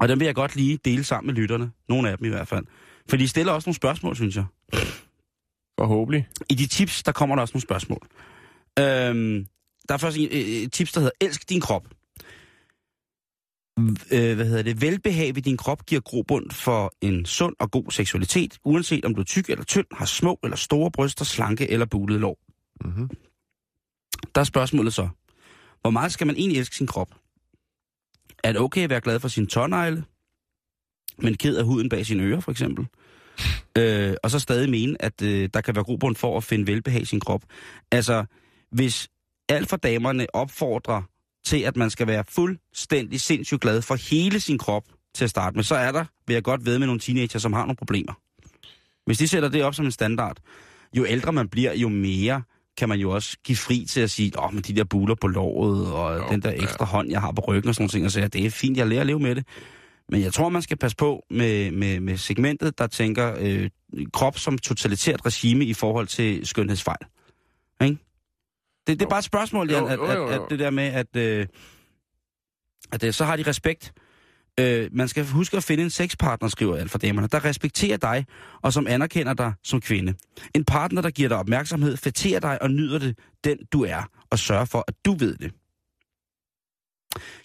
[0.00, 1.70] Og dem vil jeg godt lige dele sammen med lytterne.
[1.88, 2.64] Nogle af dem i hvert fald.
[3.08, 4.44] For de stiller også nogle spørgsmål, synes jeg.
[5.78, 6.28] Forhåbentlig.
[6.48, 8.06] I de tips, der kommer der også nogle spørgsmål.
[8.78, 9.46] Øhm,
[9.88, 11.88] der er først et, et tips, der hedder Elsk din krop.
[13.78, 14.80] Øh, hvad hedder det?
[14.80, 19.20] Velbehag ved din krop giver grobund for en sund og god seksualitet, uanset om du
[19.20, 22.38] er tyk eller tynd, har små eller store bryster, slanke eller bulede lår.
[22.84, 23.10] Mm-hmm.
[24.34, 25.08] Der er spørgsmålet så,
[25.80, 27.08] hvor meget skal man egentlig elske sin krop?
[28.44, 30.04] Er det okay at være glad for sin tårnegle,
[31.18, 32.86] men ked af huden bag sine ører, for eksempel?
[33.78, 37.02] Øh, og så stadig mene, at øh, der kan være grobund for at finde velbehag
[37.02, 37.42] i sin krop.
[37.92, 38.24] Altså,
[38.70, 39.08] hvis
[39.48, 41.02] alt for damerne opfordrer
[41.50, 44.84] til, at man skal være fuldstændig sindssygt glad for hele sin krop
[45.14, 47.52] til at starte med, så er der, vil jeg godt ved med nogle teenager, som
[47.52, 48.12] har nogle problemer.
[49.06, 50.36] Hvis de sætter det op som en standard,
[50.96, 52.42] jo ældre man bliver, jo mere
[52.78, 55.26] kan man jo også give fri til at sige, åh, men de der buler på
[55.26, 56.62] låret, og Jo, den der ja.
[56.62, 58.76] ekstra hånd, jeg har på ryggen og sådan nogle ting, og så det er fint,
[58.76, 59.46] jeg lærer at leve med det.
[60.08, 63.70] Men jeg tror, man skal passe på med, med, med segmentet, der tænker øh,
[64.12, 67.06] krop som totalitært regime i forhold til skønhedsfejl.
[68.90, 71.46] Det, det er bare et spørgsmål, Jan, at, at, at det der med, at, øh,
[72.92, 73.92] at øh, så har de respekt.
[74.60, 78.26] Øh, man skal huske at finde en sexpartner, skriver alt for damerne, der respekterer dig,
[78.62, 80.14] og som anerkender dig som kvinde.
[80.54, 84.38] En partner, der giver dig opmærksomhed, fætterer dig og nyder det, den du er, og
[84.38, 85.52] sørger for, at du ved det.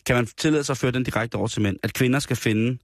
[0.05, 2.77] Kan man tillade sig at føre den direkte over til mænd, at kvinder skal finde,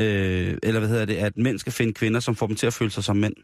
[0.00, 2.74] øh, eller hvad hedder det, at mænd skal finde kvinder, som får dem til at
[2.74, 3.34] føle sig som mænd,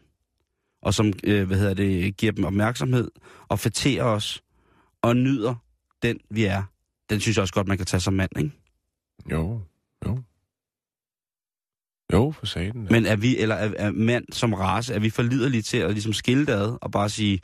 [0.87, 3.11] og som, øh, hvad hedder det, giver dem opmærksomhed,
[3.47, 4.43] og fætterer os,
[5.01, 5.55] og nyder
[6.01, 6.63] den, vi er.
[7.09, 8.51] Den synes jeg også godt, man kan tage som mand, ikke?
[9.31, 9.61] Jo,
[10.05, 10.19] jo.
[12.13, 12.85] Jo, for satan.
[12.85, 12.91] da.
[12.91, 15.91] Men er vi, eller er, er mænd som race, er vi for liderlige til at
[15.91, 17.41] ligesom skille det ad, og bare sige...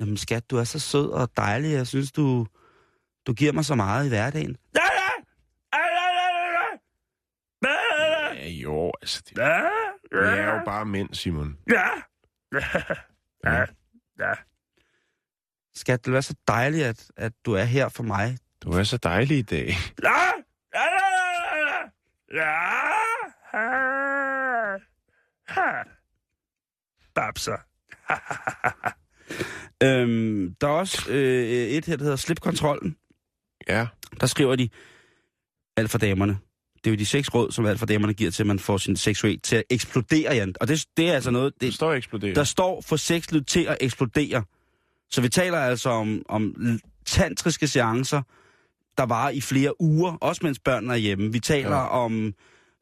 [0.00, 2.46] Jamen skat, du er så sød og dejlig, jeg synes, du,
[3.26, 4.56] du giver mig så meget i hverdagen.
[4.76, 4.91] Ja,
[8.72, 11.58] jo, altså, det, det er jo bare mænd, Simon.
[15.74, 18.38] Skat, det være så dejligt, at, at du er her for mig.
[18.62, 19.68] Du er så dejlig i dag.
[27.14, 27.56] Babser.
[29.84, 32.96] øhm, der er også øh, et her, der hedder Slip Kontrollen.
[33.68, 33.86] Ja,
[34.20, 34.68] Der skriver de,
[35.76, 36.38] alt for damerne.
[36.84, 38.76] Det er jo de seks råd, som alt for damerne giver til, at man får
[38.78, 40.54] sin seksualitet til at eksplodere, Jan.
[40.60, 42.34] Og det, det er altså noget, det det, står og eksploderer.
[42.34, 44.44] der står for sexlivet til at eksplodere.
[45.10, 46.54] Så vi taler altså om, om
[47.06, 48.22] tantriske seancer,
[48.98, 51.32] der varer i flere uger, også mens børnene er hjemme.
[51.32, 51.86] Vi taler Ja.
[52.04, 52.34] om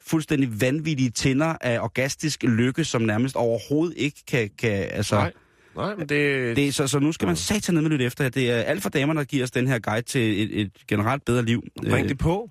[0.07, 4.51] fuldstændig vanvittige tænder af orgastisk lykke, som nærmest overhovedet ikke kan...
[4.59, 5.33] kan altså, Nej,
[5.77, 6.57] nej, men det...
[6.57, 8.29] det så, så nu skal man satan ned med lidt efter.
[8.29, 11.25] Det er alt for damerne, der giver os den her guide til et, et generelt
[11.25, 11.63] bedre liv.
[11.91, 12.51] Bring det på.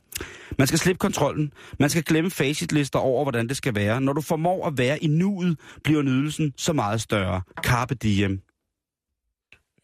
[0.57, 1.53] Man skal slippe kontrollen.
[1.79, 4.01] Man skal glemme facitlister over, hvordan det skal være.
[4.01, 7.41] Når du formår at være i nuet, bliver nydelsen så meget større.
[7.63, 8.41] Carpe diem.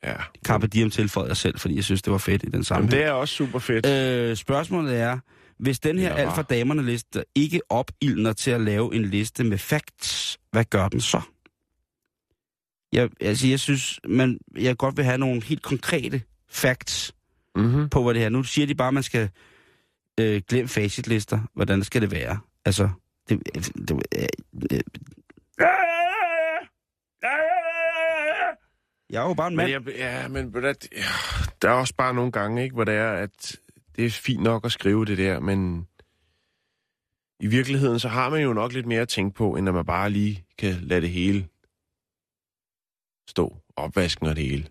[0.04, 0.16] Ja.
[0.46, 2.92] Carpe diem tilføjede jeg selv, fordi jeg synes, det var fedt i den Jamen, sammenhæng.
[2.92, 3.86] det er også super fedt.
[3.86, 5.20] Øh, spørgsmålet er,
[5.60, 9.58] hvis den her alt for damerne liste ikke opildner til at lave en liste med
[9.58, 11.22] facts, hvad gør den så?
[12.94, 17.12] Jeg, altså, jeg synes, man, jeg godt vil have nogle helt konkrete facts
[17.58, 17.90] Mm-hmm.
[17.90, 18.30] på, hvad det her.
[18.30, 19.30] Nu siger de bare, at man skal
[20.20, 21.39] øh, glemme facitlister.
[21.53, 22.39] Hvordan skal det være?
[22.66, 22.89] Altså,
[23.30, 23.39] det,
[23.88, 24.28] det, øh,
[24.72, 24.80] øh.
[29.09, 29.68] Jeg er jo bare en mand.
[29.84, 31.03] Men jeg, ja, men hvad, ja,
[31.61, 33.55] der er også bare nogle gange, ikke, hvor det er, at
[33.95, 35.88] det er fint nok at skrive det der, men
[37.39, 39.86] i virkeligheden, så har man jo nok lidt mere at tænke på, end at man
[39.86, 41.47] bare lige kan lade det hele
[43.30, 43.57] stå.
[43.76, 44.68] Opvasken og det hele.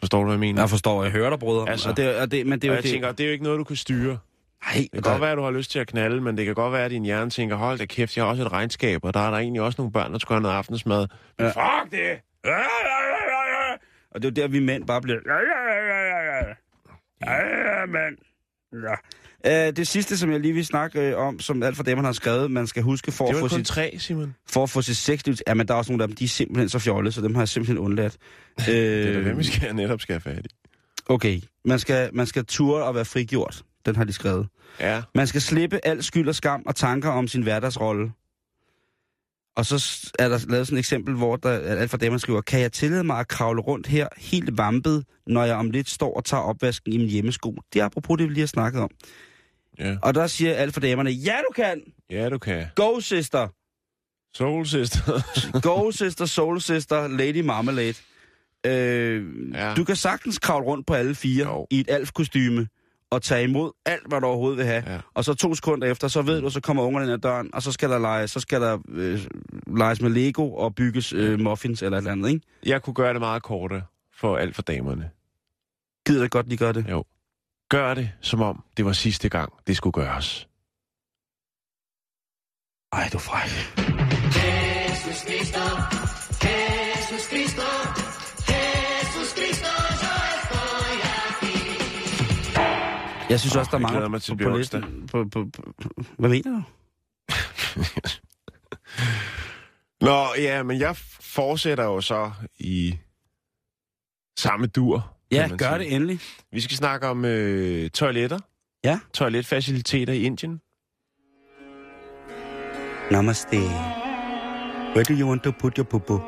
[0.00, 0.62] Forstår du, hvad jeg mener?
[0.62, 1.68] Jeg forstår, jeg hører dig, brødre.
[1.70, 2.90] Altså, Altså, og det, og det, men det er og jo jeg det.
[2.90, 4.18] tænker, det er jo ikke noget, du kan styre.
[4.66, 6.54] Nej, Det kan godt være, at du har lyst til at knalde, men det kan
[6.54, 9.14] godt være, at din hjerne tænker, hold da kæft, jeg har også et regnskab, og
[9.14, 11.06] der er der egentlig også nogle børn, der skal have noget aftensmad.
[11.38, 11.48] Men Ja.
[11.82, 12.20] fuck det!
[14.14, 15.18] Og det er der, vi mænd bare bliver...
[15.26, 16.54] Ja, ja, ja, ja, ja.
[17.26, 18.16] Ja, ja, mand.
[19.44, 19.66] Ja.
[19.68, 22.04] Øh, det sidste, som jeg lige vil snakke øh, om, som alt for dem, man
[22.04, 24.34] har skrevet, man skal huske for, at få, sit, tre, Simon.
[24.48, 25.34] for at få sit sexliv...
[25.46, 27.34] Ja, men der er også nogle af dem, de er simpelthen så fjollede, så dem
[27.34, 28.16] har jeg simpelthen undladt.
[28.60, 30.48] Øh, Det er da dem, vi skal netop skal have fat i.
[31.08, 33.62] Okay, man skal, man skal ture og være frigjort.
[33.86, 34.48] Den har de skrevet.
[34.80, 35.02] Ja.
[35.14, 38.12] Man skal slippe al skyld og skam og tanker om sin hverdagsrolle.
[39.56, 42.40] Og så er der lavet sådan et eksempel, hvor der, alt for dem, man skriver,
[42.40, 46.16] kan jeg tillade mig at kravle rundt her helt vampet, når jeg om lidt står
[46.16, 47.54] og tager opvasken i min hjemmesko?
[47.72, 48.90] Det er apropos det, vi lige har snakket om.
[49.78, 49.96] Ja.
[50.02, 51.80] Og der siger alt for damerne, ja du kan!
[52.10, 52.66] Ja, du kan.
[52.76, 53.48] Go sister!
[54.36, 55.22] Soul Sister.
[55.68, 57.94] Go sister, soul sister, lady marmalade.
[58.66, 59.24] Øh,
[59.54, 59.74] Ja.
[59.74, 61.66] Du kan sagtens kravle rundt på alle fire Jo.
[61.70, 62.66] i et alf-kostyme
[63.10, 64.82] og tage imod alt, hvad du overhovedet vil have.
[64.86, 65.00] Ja.
[65.14, 67.62] Og så to sekunder efter, så ved du, så kommer ungerne ind ad døren, og
[67.62, 69.20] så skal der lege, så skal der øh,
[69.76, 72.46] leges med Lego og bygges øh, muffins eller et eller andet, ikke?
[72.66, 73.82] Jeg kunne gøre det meget kortere
[74.14, 75.10] for alt for damerne.
[76.06, 76.86] Gider det godt lige gøre det?
[76.90, 77.04] Jo.
[77.68, 80.48] Gør det, som om det var sidste gang, det skulle gøres.
[82.92, 83.99] Ej, du er fræk.
[93.30, 95.08] Jeg synes også, der er jeg mange til på, på listen.
[95.10, 95.62] På, på, på,
[96.18, 96.62] hvad mener du?
[100.06, 102.98] Nå, ja, men jeg fortsætter jo så i
[104.38, 105.16] samme dur.
[105.32, 105.78] Ja, gør sige.
[105.78, 106.20] det endelig.
[106.52, 108.38] Vi skal snakke om øh, toiletter.
[108.84, 109.00] Ja.
[109.14, 110.60] Toiletfaciliteter i Indien.
[113.10, 113.56] Namaste.
[114.94, 116.18] Where do you want to put your popo?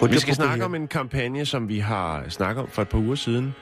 [0.00, 2.98] Put Vi skal snakke om en kampagne, som vi har snakket om for et par
[2.98, 3.54] uger siden.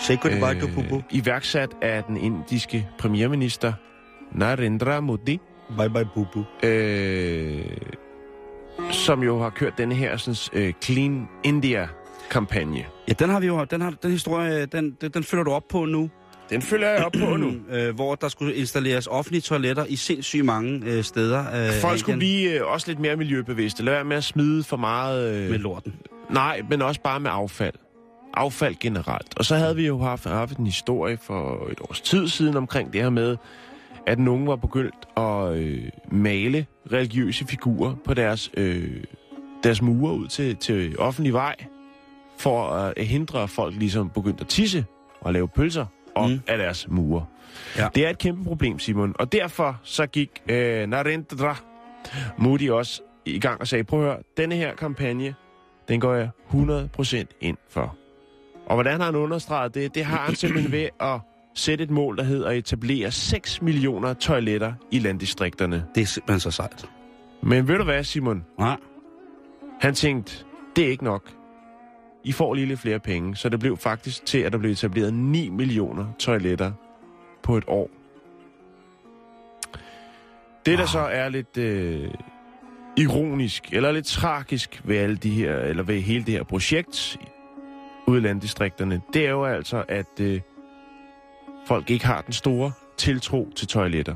[0.00, 1.02] Say goodbye to popo.
[1.10, 3.72] iværksat af den indiske premierminister
[4.32, 5.40] Narendra Modi,
[5.78, 6.42] Bye bye popo.
[6.62, 7.64] øh,
[8.90, 12.84] som jo har kørt denne her sådan, øh, Clean India-kampagne.
[13.08, 15.68] Ja, den har vi jo, den, har, den historie, den, den, den følger du op
[15.68, 16.10] på nu.
[16.50, 17.52] Den følger jeg op på nu.
[17.72, 21.66] øh, hvor der skulle installeres offentlige toiletter i sindssygt mange øh, steder.
[21.66, 23.82] Øh, Folk skulle blive øh, også lidt mere miljøbevidste.
[23.84, 25.34] Lad være med at smide for meget...
[25.44, 25.94] Øh, Med lorten.
[26.30, 27.74] Nej, men også bare med affald.
[28.36, 29.38] Affald generelt.
[29.38, 32.92] Og så havde vi jo haft, haft en historie for et års tid siden omkring
[32.92, 33.36] det her med,
[34.06, 39.04] at nogen var begyndt at øh, male religiøse figurer på deres, øh,
[39.62, 41.54] deres mure ud til, til offentlig vej,
[42.38, 44.84] for at hindre, at folk ligesom begyndte at tisse
[45.20, 46.40] og lave pølser op mm.
[46.46, 47.26] Af deres mure.
[47.76, 47.88] Ja.
[47.94, 49.14] Det er et kæmpe problem, Simon.
[49.18, 51.56] Og derfor så gik øh, Narendra
[52.38, 55.34] Modi også i gang og sagde, prøv at høre, denne her kampagne,
[55.88, 57.96] den går jeg 100% ind for.
[58.66, 59.94] Og hvordan har han understreget det?
[59.94, 61.20] Det har han simpelthen ved at
[61.54, 65.84] sætte et mål, der hedder at etablere 6 millioner toiletter i landdistrikterne.
[65.94, 66.86] Det er simpelthen så sejt.
[67.42, 68.44] Men ved du hvad, Simon?
[68.58, 68.76] Nej.
[69.80, 70.44] Han tænkte,
[70.76, 71.30] det er ikke nok.
[72.24, 75.14] I får lige lidt flere penge, så det blev faktisk til, at der blev etableret
[75.14, 76.72] 9 millioner toiletter
[77.42, 77.90] på et år.
[80.66, 82.10] Det, der så er lidt øh,
[82.96, 87.18] ironisk, eller lidt tragisk ved alle de her, eller ved hele det her projekt
[88.06, 90.40] ude i landdistrikterne, det er jo altså, at øh,
[91.66, 94.14] folk ikke har den store tiltro til toiletter.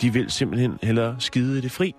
[0.00, 1.94] De vil simpelthen hellere skide i det fri.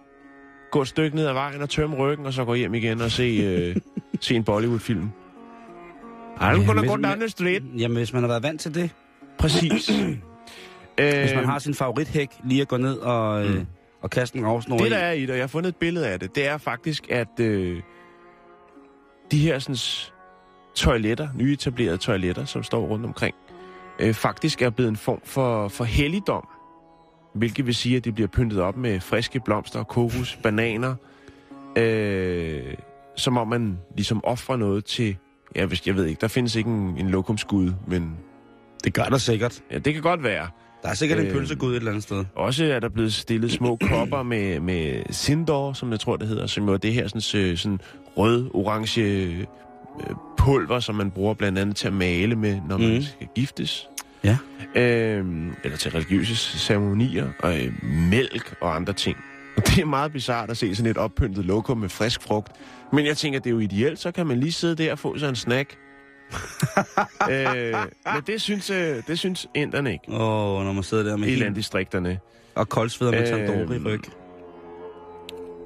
[0.71, 3.11] Gå et stykke ned ad vejen og tømme ryggen, og så gå hjem igen og
[3.11, 3.75] se, øh,
[4.21, 5.09] se en Bollywood-film.
[6.39, 7.63] I'm gonna hvis- go down the street.
[7.77, 8.89] Jamen, hvis man har været vant til det.
[9.39, 9.89] Præcis.
[10.99, 13.65] Hvis man Øh, har sin favorithæk, lige at gå ned og, øh, Mm.
[14.01, 16.07] og kaste en ravsnor Det, der er i det, og jeg har fundet et billede
[16.07, 17.81] af det, det er faktisk, at øh,
[19.31, 19.75] de her sådan,
[20.77, 23.35] toiletter, nyetablerede toiletter, som står rundt omkring,
[23.99, 26.47] øh, faktisk er blevet en form for, for helligdom.
[27.33, 30.95] Hvilket vil sige, at de bliver pyntet op med friske blomster, kokos, bananer.
[31.77, 32.73] Øh,
[33.15, 35.17] som om man ligesom offrer noget til...
[35.55, 38.17] Ja, hvis, jeg ved ikke, der findes ikke en, en lokumsgud, men
[38.83, 39.61] Det gør der sikkert.
[39.71, 40.47] ja, det kan godt være.
[40.83, 42.25] Der er sikkert en Øh, pølsegud et eller andet sted.
[42.35, 46.47] Også er der blevet stillet små kopper med, med Sindor, som jeg tror, det hedder,
[46.47, 47.79] som jo er det her sådan, sådan
[48.17, 49.47] rød-orange
[49.99, 53.01] øh, pulver, som man bruger blandt andet til at male med, når man Mhm.
[53.01, 53.87] skal giftes.
[54.23, 54.37] Ja.
[54.75, 59.17] Øhm, eller til religiøse ceremonier, og øh, mælk og andre ting.
[59.57, 62.51] Og det er meget bizart at se sådan et oppyntet lokum med frisk frugt.
[62.93, 65.17] Men jeg tænker, det er jo ideelt, så kan man lige sidde der og få
[65.17, 65.77] sig en snack.
[67.31, 67.73] øh,
[68.13, 71.27] men det synes, øh, det synes inderne ikke Åh, oh, når man sidder der med
[71.27, 72.19] i landdistrikterne.
[72.55, 74.01] og koldsveder med Øh, tandoori i ryg.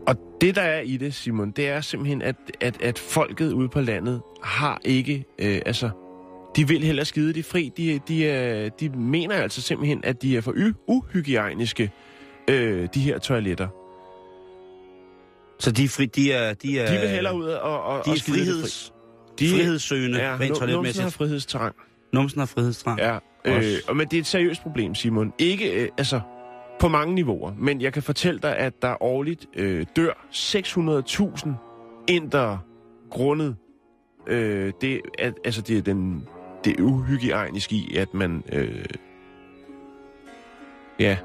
[0.07, 3.69] Og det, der er i det, Simon, det er simpelthen, at, at, at folket ude
[3.69, 5.89] på landet har ikke, øh, altså,
[6.55, 7.71] de vil hellere skide det fri.
[7.77, 10.53] De, de, er, de mener altså simpelthen, at de er for
[10.87, 11.91] uhygiejniske,
[12.49, 13.67] øh, de her toiletter.
[15.59, 16.53] Så de er fri, de er...
[16.53, 18.51] De, er, De vil hellere ud og, og, de og skide det fri.
[18.53, 18.93] friheds...
[19.39, 21.13] De- frihedssøgende, Ja, rent nu- numsen har toiletmæssigt.
[21.13, 21.75] frihedstrang.
[22.13, 22.99] Numsen har frihedstrang.
[22.99, 25.33] Ja, øh, og men det er et seriøst problem, Simon.
[25.39, 26.21] Ikke, øh, altså,
[26.81, 27.53] på mange niveauer.
[27.57, 31.49] Men jeg kan fortælle dig, at der årligt øh, dør 600.000
[32.07, 32.59] indere
[33.09, 33.55] grundet
[34.27, 36.27] øh, det, at, altså det, er den,
[36.65, 38.85] det uhygiejniske i, at man øh,
[40.99, 41.17] ja,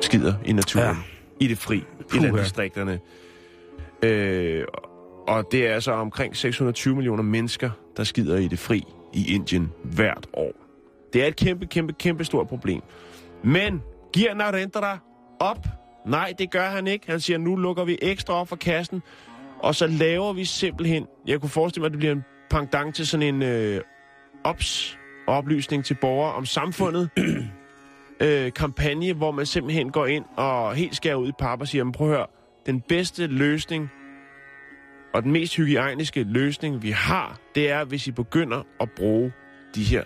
[0.00, 0.96] skider i naturen.
[1.40, 1.44] Ja.
[1.44, 2.22] I det fri, i Puha.
[2.22, 3.00] landdistrikterne.
[4.02, 4.64] Øh,
[5.26, 9.72] og det er altså omkring 620 millioner mennesker, der skider i det fri i Indien
[9.82, 10.52] hvert år.
[11.12, 12.80] Det er et kæmpe, kæmpe, kæmpe stort problem.
[13.42, 13.82] Men
[14.14, 14.98] giver Narendra
[15.40, 15.66] op?
[16.06, 17.10] Nej, det gør han ikke.
[17.10, 19.02] Han siger, nu lukker vi ekstra op for kassen,
[19.58, 21.06] og så laver vi simpelthen...
[21.26, 23.80] Jeg kunne forestille mig, at det bliver en pangdang til sådan en øh,
[24.44, 27.10] ops oplysning til borgere om samfundet.
[28.20, 31.92] øh, kampagne, hvor man simpelthen går ind og helt skærer ud i pap og siger,
[31.92, 32.26] prøv at høre,
[32.66, 33.90] den bedste løsning
[35.14, 39.32] og den mest hygiejniske løsning, vi har, det er, hvis I begynder at bruge
[39.74, 40.02] de her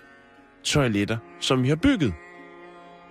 [0.63, 2.13] toiletter, som vi har bygget.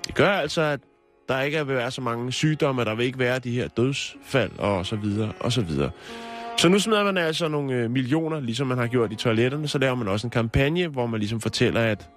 [0.07, 0.81] Det gør altså, at
[1.29, 4.87] der ikke vil være så mange sygdomme, der vil ikke være de her dødsfald, og
[4.87, 5.91] så videre, og så videre.
[6.59, 9.79] Så nu smider man altså nogle øh, millioner, ligesom man har gjort i toiletterne, så
[9.79, 12.11] laver man også en kampagne, hvor man ligesom fortæller, at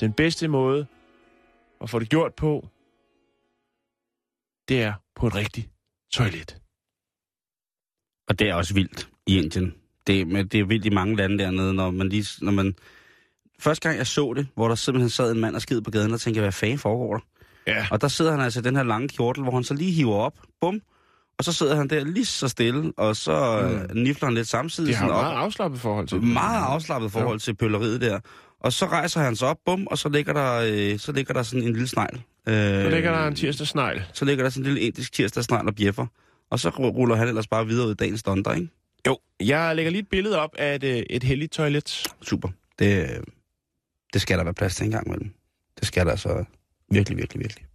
[0.00, 0.86] den bedste måde
[1.80, 2.68] at få det gjort på,
[4.68, 5.70] det er på et rigtigt
[6.12, 6.60] toilet.
[8.28, 9.74] Og det er også vildt i Indien.
[10.06, 12.44] Det, men det er vildt i mange lande dernede, når man lige...
[12.44, 12.74] Når man...
[13.58, 16.12] Første gang jeg så det, hvor der simpelthen sad en mand og skid på gaden,
[16.12, 17.24] og tænkte, jeg, hvad fanden foregår der?
[17.66, 17.86] Ja.
[17.90, 20.14] Og der sidder han altså i den her lange kjortel, hvor han så lige hiver
[20.16, 20.80] op, bum,
[21.38, 23.60] og så sidder han der lige så stille, og så
[23.94, 24.00] mm.
[24.02, 24.88] nifler han lidt samtidig.
[24.88, 25.24] Det har sådan op.
[25.24, 28.20] meget afslappet forhold til meget afslappet forhold til pølleriet der.
[28.60, 30.52] Og så rejser han sig op, bum, og så ligger der,
[30.92, 32.16] øh, så ligger der sådan en lille snegl.
[32.48, 34.02] Øh, Så ligger der en tirsdagsnegl.
[34.12, 36.06] så ligger der sådan en lille indisk tirsdagsnegl og bjeffer.
[36.50, 38.68] Og så ru- ruller han ellers bare videre ud i dagens donder, ikke?
[39.06, 42.04] Jo, jeg lægger lige et billede op af et, øh, et heldigt toilet.
[42.22, 42.48] Super.
[42.78, 43.08] Det, øh,
[44.12, 45.30] det skal der være plads til en gang imellem.
[45.78, 46.44] Det skal der altså
[46.90, 47.66] virkelig, virkelig, virkelig.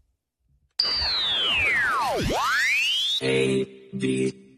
[3.21, 3.63] A,
[3.99, 4.03] B,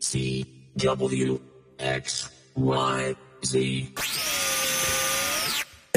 [0.04, 0.46] C,
[0.86, 1.38] W,
[2.00, 2.26] X,
[2.58, 3.14] Y,
[3.46, 3.56] Z.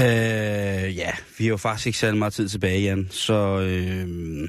[0.01, 3.09] Øh, ja, vi har jo faktisk ikke særlig meget tid tilbage, Jan.
[3.11, 4.49] Så øh,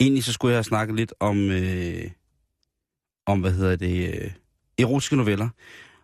[0.00, 2.10] egentlig så skulle jeg have snakket lidt om, øh,
[3.26, 4.30] om hvad hedder det, øh,
[4.78, 5.48] erotiske noveller.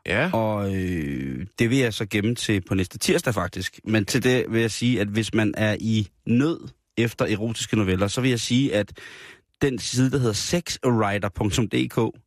[0.06, 0.30] Ja.
[0.32, 3.80] Og øh, det vil jeg så gemme til på næste tirsdag faktisk.
[3.84, 8.08] Men til det vil jeg sige, at hvis man er i nød efter erotiske noveller,
[8.08, 8.92] så vil jeg sige, at
[9.62, 12.20] den side, der hedder sexwriter.dk,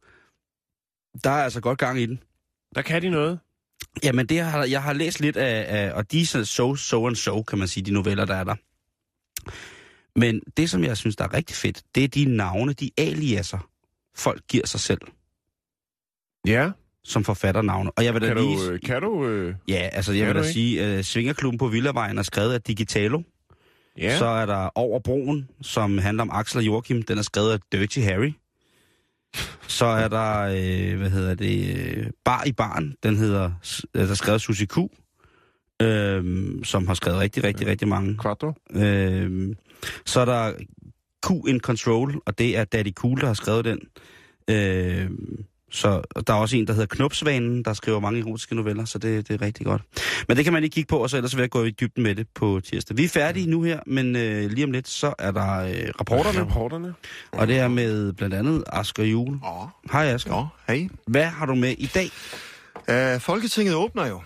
[1.23, 2.23] der er altså godt gang i den.
[2.75, 3.39] Der kan de noget.
[4.03, 7.15] Jamen, det har, jeg har læst lidt af, af og de er so, so and
[7.15, 8.55] so, kan man sige, de noveller, der er der.
[10.19, 13.69] Men det, som jeg synes, der er rigtig fedt, det er de navne, de aliaser,
[14.15, 15.01] folk giver sig selv
[16.47, 16.71] Ja.
[17.09, 17.91] Som forfatternavne.
[17.91, 18.57] Og jeg vil da Kan lige...
[18.67, 18.71] du...
[18.71, 20.53] øh, Kan du øh, Ja, altså jeg vil da ikke?
[20.53, 23.21] sige, at uh, Svingerklubben på Villavejen er skrevet af Digitalo.
[23.97, 24.17] ja.
[24.17, 27.01] Så er der Over Broen, som handler om Axel og Joachim.
[27.03, 28.33] Den er skrevet af Dirty Harry.
[29.67, 32.93] Så er der, øh, hvad hedder det, øh, Bar i Barn.
[33.03, 33.51] Den hedder,
[33.95, 34.77] øh, der er skrevet Susie Q.
[35.81, 36.23] Øh,
[36.63, 38.17] som har skrevet rigtig, rigtig, rigtig mange.
[38.21, 38.53] Quattro.
[38.75, 39.55] Øh,
[40.05, 40.53] så er der
[41.27, 43.79] Q in Control, og det er Daddy Cool, der har skrevet den.
[44.49, 45.09] Øh,
[45.71, 49.27] så der er også en, der hedder Knopsvanen, der skriver mange erotiske noveller, så det,
[49.27, 49.81] det er rigtig godt.
[50.27, 52.03] Men det kan man lige kigge på, og så ellers vil jeg gå i dybden
[52.03, 52.97] med det på tirsdag.
[52.97, 56.39] Vi er færdige nu her, men øh, lige om lidt, så er der øh, rapporterne,
[56.39, 56.93] Rapporterne.
[57.31, 59.39] og det er med blandt andet Asger Jule.
[59.45, 60.51] Åh, Hej Asger.
[60.69, 60.89] ja, hej.
[61.07, 62.09] Hvad har du med i dag?
[63.15, 64.21] Uh, Folketinget åbner jo.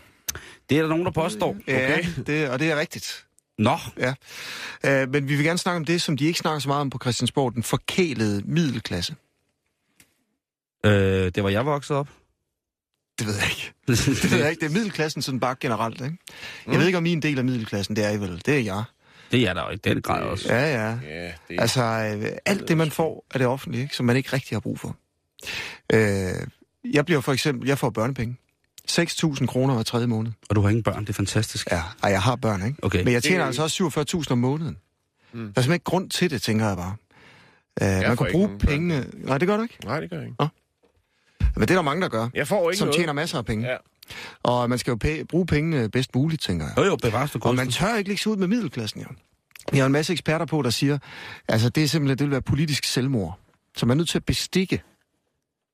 [0.69, 1.55] Det er der nogen, der påstår.
[1.67, 3.25] Ja, det, og det er rigtigt.
[3.57, 4.13] Nå, Ja.
[5.03, 6.89] Uh, men vi vil gerne snakke om det, som de ikke snakker så meget om
[6.89, 9.15] på Christiansborg, den forkælede middelklasse.
[10.85, 12.09] Øh, det var jeg vokset op.
[13.19, 13.73] Det ved jeg ikke.
[13.87, 14.59] Det ved jeg ikke.
[14.59, 16.17] Det er middelklassen sådan bare generelt, ikke?
[16.67, 18.41] Jeg ved ikke, om min del af middelklassen, det er I vel.
[18.45, 18.83] Det er jeg.
[19.31, 20.53] det er der jo i den grad også.
[20.53, 20.97] Ja, ja.
[21.03, 21.61] Ja, det er...
[21.61, 24.59] Altså, øh, alt det, man får af det offentlige, ikke, som man ikke rigtig har
[24.59, 24.95] brug for.
[25.93, 26.47] Øh,
[26.93, 28.35] jeg bliver for eksempel, jeg får børnepenge.
[28.91, 30.31] 6.000 kroner hver tredje måned.
[30.49, 31.71] Og du har ingen børn, det er fantastisk.
[31.71, 32.83] Ja, ej, jeg har børn, ikke?
[32.83, 33.03] Okay.
[33.03, 33.83] Men jeg tjener Det- altså også
[34.21, 34.77] 47.000 om måneden.
[35.33, 35.39] Mm.
[35.39, 36.95] Der er simpelthen ikke grund til det, tænker jeg bare.
[37.81, 38.67] Uh, man får kunne ikke bruge nogen børn.
[38.69, 39.05] pengene...
[39.13, 39.77] Nej, det gør du ikke.
[39.85, 40.35] Nej, det gør jeg ikke.
[41.55, 42.27] Men det er der mange, der gør.
[42.33, 42.95] Jeg får ikke Som noget.
[42.97, 43.67] tjener masser af penge.
[43.67, 43.77] Ja.
[44.43, 46.77] Og man skal jo pæ- bruge pengene bedst muligt, tænker jeg.
[46.77, 49.07] Jo jo, bevares du Og man tør ikke lægge sig ud med middelklassen, jo.
[49.71, 50.97] Vi har en masse eksperter på, der siger,
[51.47, 53.39] altså det er simpelthen, det vil være politisk selvmord.
[53.77, 54.81] Så man er nødt til at bestikke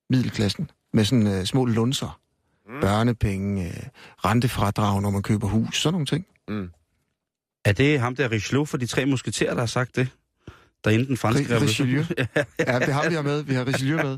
[0.10, 2.20] middelklassen med sådan uh, små lunser.
[2.68, 2.82] Mm.
[2.82, 3.74] Børnepenge, uh,
[4.26, 6.26] rentefradrag, når man køber hus, sådan nogle ting.
[6.48, 6.70] Mm.
[7.66, 10.08] Er det ham der Richelieu for de tre musketerer, der har sagt det?
[10.84, 12.04] Der inden den franske Ri- Richelieu.
[12.68, 13.44] Ja, det har vi har med.
[13.44, 14.18] Vi har Richelieu med.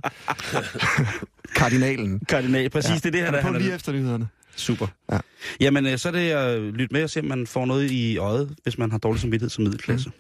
[1.56, 2.20] Kardinalen.
[2.30, 2.96] Kardinal, præcis, ja.
[2.96, 3.50] det er det, han Han er.
[3.50, 4.28] er på lige efter nyhederne.
[4.56, 4.88] Super.
[5.12, 5.18] Ja.
[5.60, 8.18] Jamen, øh, så er det at lytte med og se, om man får noget i
[8.18, 10.10] øjet, hvis man har dårlig samvittighed som middelklasse.
[10.10, 10.16] Mm.